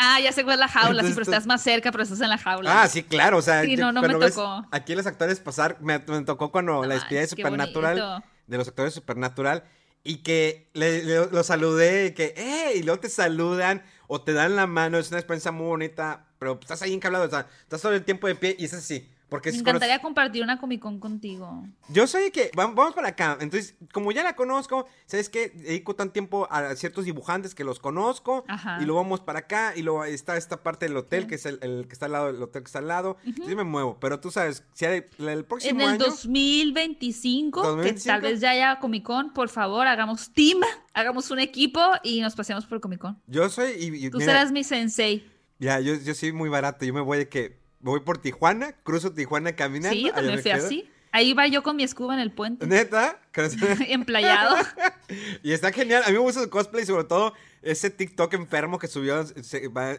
[0.00, 2.02] Ah, ya sé cuál es la jaula, sí, Entonces pero tú- estás más cerca, pero
[2.04, 2.82] estás en la jaula.
[2.82, 4.64] Ah, sí, claro, o sea, Sí, yo- no, no me tocó.
[4.70, 8.24] Aquí los actores pasar, me, me tocó cuando la despedida de Supernatural, bonito.
[8.46, 9.64] de los actores de Supernatural,
[10.04, 12.72] y que le, le- lo saludé, y que, ¡eh!
[12.76, 16.58] Y luego te saludan, o te dan la mano, es una experiencia muy bonita, pero
[16.60, 19.50] estás ahí encablado, o sea, estás todo el tiempo de pie, y es así, porque
[19.50, 21.66] Me conoces- encantaría compartir una Comic Con contigo.
[21.90, 23.36] Yo soy que, vam- vamos para acá.
[23.40, 25.50] Entonces, como ya la conozco, ¿sabes qué?
[25.50, 28.44] Dedico tan tiempo a ciertos dibujantes que los conozco.
[28.48, 28.78] Ajá.
[28.80, 29.74] Y luego vamos para acá.
[29.76, 32.32] Y luego está esta parte del hotel, que es el, el que está al lado
[32.32, 33.18] del hotel que está al lado.
[33.26, 33.98] Entonces me muevo.
[34.00, 36.06] Pero tú sabes, si hay- el próximo En el año.
[36.06, 38.12] 2025, que 2025.
[38.12, 40.60] tal vez ya haya Comic Con, por favor, hagamos team,
[40.94, 43.20] hagamos un equipo y nos paseamos por Comic Con.
[43.26, 43.72] Yo soy.
[43.72, 45.30] Y, y Tú mira, serás mi sensei.
[45.58, 46.84] Ya, yo, yo soy muy barato.
[46.84, 47.58] Yo me voy de que.
[47.80, 49.96] Me voy por Tijuana, cruzo Tijuana caminando.
[49.96, 50.90] Sí, yo también fui así.
[51.12, 53.20] Ahí va yo con mi escuba en el puente, Neta.
[53.88, 54.56] emplayado.
[55.42, 56.02] Y está genial.
[56.04, 57.32] A mí me gusta su cosplay, sobre todo
[57.62, 59.24] ese TikTok enfermo que subió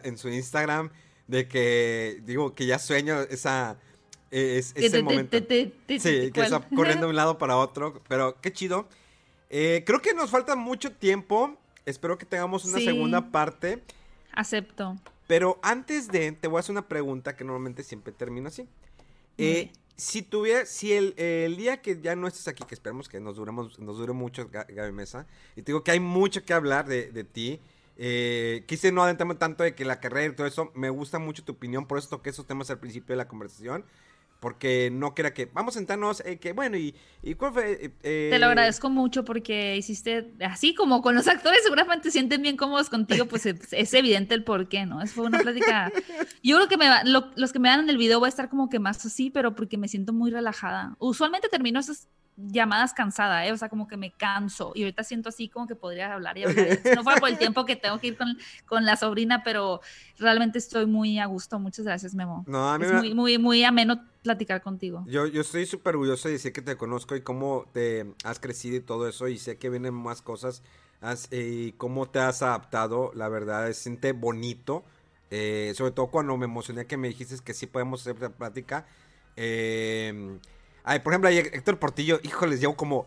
[0.04, 0.90] en su Instagram.
[1.26, 3.76] De que, digo, que ya sueño esa.
[4.30, 5.30] eh, es- ese te- momento.
[5.30, 8.00] te- te- te- Sí, que está corriendo de un lado para otro.
[8.08, 8.88] Pero qué chido.
[9.48, 11.56] Eh, creo que nos falta mucho tiempo.
[11.86, 12.84] Espero que tengamos una Sí.
[12.84, 13.82] segunda parte.
[14.32, 14.96] Acepto.
[15.30, 18.66] Pero antes de, te voy a hacer una pregunta que normalmente siempre termino así.
[19.38, 23.20] Eh, si tuviera, si el, el día que ya no estés aquí, que esperemos que
[23.20, 26.52] nos duremos, nos dure mucho, Ga- Gaby Mesa, y te digo que hay mucho que
[26.52, 27.60] hablar de, de ti.
[27.96, 31.44] eh, quise no adentrarme tanto de que la carrera y todo eso, me gusta mucho
[31.44, 33.84] tu opinión, por eso toqué esos temas al principio de la conversación.
[34.40, 37.92] Porque no quería que, vamos a sentarnos, eh, que bueno, y, y cuál fue...
[38.02, 42.40] eh, Te lo agradezco mucho porque hiciste, así como con los actores seguramente se sienten
[42.42, 45.02] bien cómodos contigo, pues es, es evidente el por qué, ¿no?
[45.02, 45.92] Es fue una plática.
[46.42, 48.30] Yo creo que me va- lo- los que me dan en el video voy a
[48.30, 50.96] estar como que más así, pero porque me siento muy relajada.
[50.98, 52.08] Usualmente termino esas
[52.48, 53.52] llamadas cansada, ¿eh?
[53.52, 56.44] O sea, como que me canso y ahorita siento así como que podría hablar y
[56.44, 56.72] hablar.
[56.92, 58.36] No fuera por el tiempo que tengo que ir con,
[58.66, 59.80] con la sobrina, pero
[60.18, 61.58] realmente estoy muy a gusto.
[61.58, 62.44] Muchas gracias, Memo.
[62.46, 65.02] No, a mí es me- muy, muy, muy ameno platicar contigo.
[65.06, 68.76] Yo, yo estoy súper orgulloso de decir que te conozco y cómo te has crecido
[68.76, 69.28] y todo eso.
[69.28, 70.62] Y sé que vienen más cosas.
[71.02, 73.10] has- eh, y cómo te has adaptado.
[73.14, 74.84] La verdad, se siente bonito.
[75.32, 78.84] eh, sobre todo cuando me emocioné que me dijiste que sí podemos hacer la plática.
[79.36, 80.38] Eh,
[80.84, 83.06] ay, por ejemplo, Héctor Portillo, híjoles, llevo como.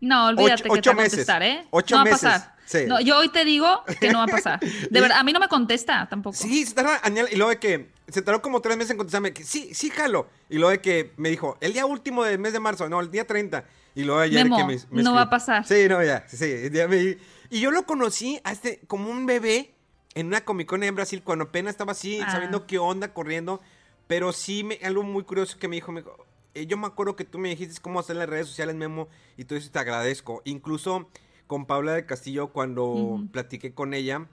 [0.00, 1.10] No, olvídate Ocho- que ocho te va a meses.
[1.12, 1.66] contestar, ¿eh?
[1.70, 2.54] Ocho no va meses, a pasar.
[2.64, 2.78] sí.
[2.86, 4.60] No, yo hoy te digo que no va a pasar.
[4.90, 6.36] De verdad, a mí no me contesta tampoco.
[6.36, 9.32] Sí, se tardó, añal- y luego de que se tardó como tres meses en contestarme,
[9.34, 10.26] que sí, sí, jalo.
[10.48, 13.10] Y luego de que me dijo, el día último del mes de marzo, no, el
[13.10, 13.64] día 30.
[13.94, 15.66] Y luego ayer Memo, que me, me no va a pasar.
[15.66, 17.18] Sí, no, ya, sí, sí, ya me-
[17.50, 19.74] y yo lo conocí a este, como un bebé
[20.14, 22.30] en una Comic Con en Brasil, cuando apenas estaba así, Ah.
[22.30, 23.60] sabiendo qué onda, corriendo.
[24.06, 27.16] Pero sí, me, algo muy curioso que me dijo, me dijo, eh, yo me acuerdo
[27.16, 30.42] que tú me dijiste cómo hacer las redes sociales, Memo, y todo eso te agradezco.
[30.44, 31.08] Incluso
[31.46, 33.28] con Paula del Castillo, cuando Ujú.
[33.32, 34.26] platiqué con ella,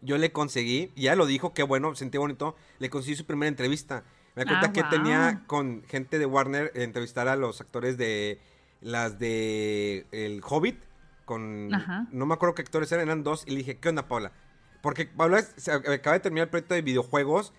[0.00, 3.48] yo le conseguí, y ya lo dijo, qué bueno, sentí bonito, le conseguí su primera
[3.48, 4.04] entrevista.
[4.34, 4.90] Me acuerdo Ah, que wow.
[4.90, 8.40] tenía con gente de Warner eh, entrevistar a los actores de
[8.80, 10.76] las de El Hobbit,
[11.24, 12.06] con Ajá.
[12.10, 14.32] no me acuerdo qué actores eran, eran dos, y le dije, ¿qué onda, Paula?
[14.80, 17.52] Porque Paula se acaba de terminar el proyecto de videojuegos,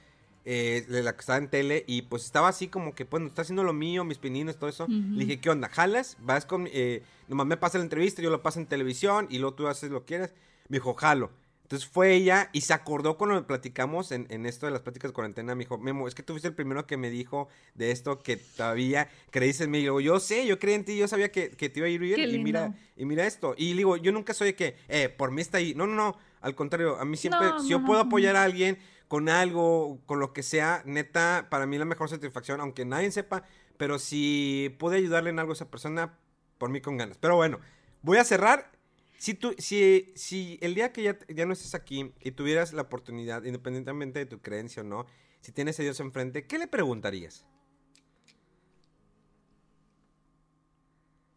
[0.46, 3.64] eh, la que estaba en tele, y pues estaba así como que, bueno, está haciendo
[3.64, 4.84] lo mío, mis pininos, todo eso.
[4.84, 4.94] Ujú.
[4.94, 5.70] Le dije, ¿qué onda?
[5.70, 6.18] ¿Jalas?
[6.22, 9.56] Vas con, eh, nomás me pasa la entrevista, yo lo paso en televisión, y luego
[9.56, 10.34] tú haces lo que quieras.
[10.70, 11.32] Me dijo, jalo.
[11.64, 15.14] Entonces fue ella y se acordó cuando platicamos en, en esto de las pláticas de
[15.14, 15.56] cuarentena.
[15.56, 18.38] Me dijo, Memo, es que tú fuiste el primero que me dijo de esto que
[18.38, 19.80] todavía creíste en mí.
[19.80, 21.90] Y luego, yo sé, yo creí en ti, yo sabía que, que te iba a
[21.90, 22.30] ir bien.
[22.30, 23.56] Y mira, y mira esto.
[23.58, 25.74] Y digo, yo nunca soy de que, eh, por mí está ahí.
[25.74, 26.18] No, no, no.
[26.42, 28.78] Al contrario, a mí siempre, No, si no, yo no, puedo apoyar a alguien
[29.14, 33.44] con algo, con lo que sea, neta, para mí la mejor satisfacción, aunque nadie sepa,
[33.78, 36.18] pero si pude ayudarle en algo a esa persona,
[36.58, 37.20] por mí con ganas.
[37.20, 37.60] Pero bueno,
[38.02, 38.72] voy a cerrar.
[39.20, 42.82] Si, tú, si, si el día que ya, ya no estés aquí y tuvieras la
[42.82, 45.06] oportunidad, independientemente de tu creencia o no,
[45.42, 47.46] si tienes a Dios enfrente, ¿qué le preguntarías?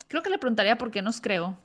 [0.08, 1.58] Creo que le preguntaría por qué nos creo.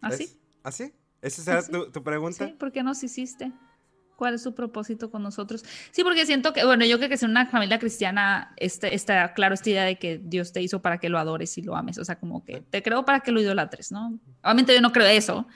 [0.00, 0.36] ¿Así?
[0.64, 0.92] ¿Así?
[1.22, 1.72] ¿Esa será ¿Así?
[1.72, 2.46] tu, tu pregunta?
[2.46, 3.52] Sí, ¿por qué nos hiciste?
[4.16, 5.64] ¿Cuál es su propósito con nosotros?
[5.92, 9.54] Sí, porque siento que, bueno, yo creo que es una familia cristiana, este, está claro
[9.54, 11.98] esta idea de que Dios te hizo para que lo adores y lo ames.
[11.98, 14.18] O sea, como que te creo para que lo idolatres, ¿no?
[14.42, 15.46] Obviamente yo no creo eso.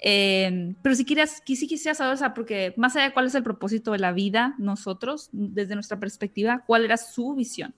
[0.00, 3.34] Eh, pero si quieras, sí quisiera saber, o sea, porque más allá de cuál es
[3.34, 7.74] el propósito de la vida, nosotros, desde nuestra perspectiva, ¿cuál era su visión?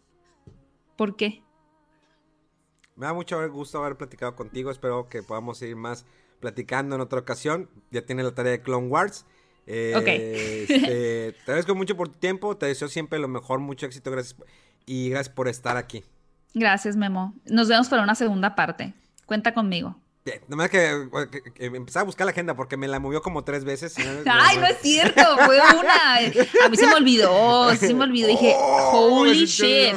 [0.97, 1.43] ¿Por qué?
[2.94, 4.70] Me da mucho gusto haber platicado contigo.
[4.70, 6.05] Espero que podamos seguir más
[6.40, 7.68] platicando en otra ocasión.
[7.90, 9.26] Ya tiene la tarea de Clone Wars.
[9.66, 10.06] Eh, Ok.
[10.06, 12.56] este, te agradezco mucho por tu tiempo.
[12.56, 14.10] Te deseo siempre lo mejor, mucho éxito.
[14.10, 14.36] Gracias.
[14.86, 16.04] Y gracias por estar aquí.
[16.54, 17.34] Gracias, Memo.
[17.44, 18.94] Nos vemos para una segunda parte.
[19.26, 19.96] Cuenta conmigo.
[20.22, 23.42] Bien, Nomás que, que, que empecé a buscar la agenda porque me la movió como
[23.42, 23.98] tres veces.
[23.98, 26.16] y no- Ay, no es cierto, fue una.
[26.16, 28.28] A mí se me olvidó, se me olvidó.
[28.28, 29.97] Dije, Oh, holy shit.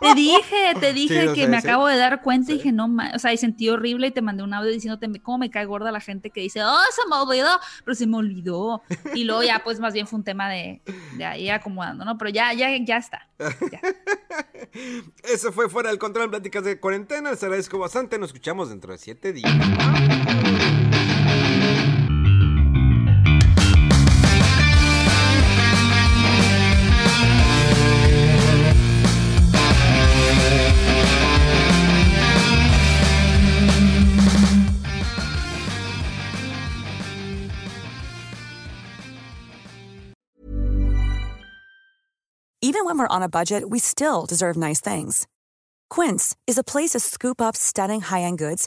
[0.00, 1.66] Te dije, te dije que sé, me sí.
[1.68, 3.12] acabo de dar cuenta y dije, no, ma-".
[3.14, 5.92] o sea, y sentí horrible y te mandé un audio diciéndote cómo me cae gorda
[5.92, 7.48] la gente que dice, oh, se me olvidó,
[7.84, 8.82] pero se me olvidó.
[9.14, 10.82] Y luego ya, pues más bien fue un tema de,
[11.16, 12.18] de ahí acomodando, ¿no?
[12.18, 13.28] Pero ya, ya, ya está.
[13.38, 13.80] Ya.
[15.24, 17.30] Eso fue Fuera del Control, Pláticas de Cuarentena.
[17.30, 18.18] Les agradezco bastante.
[18.18, 19.51] Nos escuchamos dentro de siete días.
[42.64, 45.26] Even when we're on a budget, we still deserve nice things.
[45.90, 48.66] Quince is a place to scoop up stunning high-end goods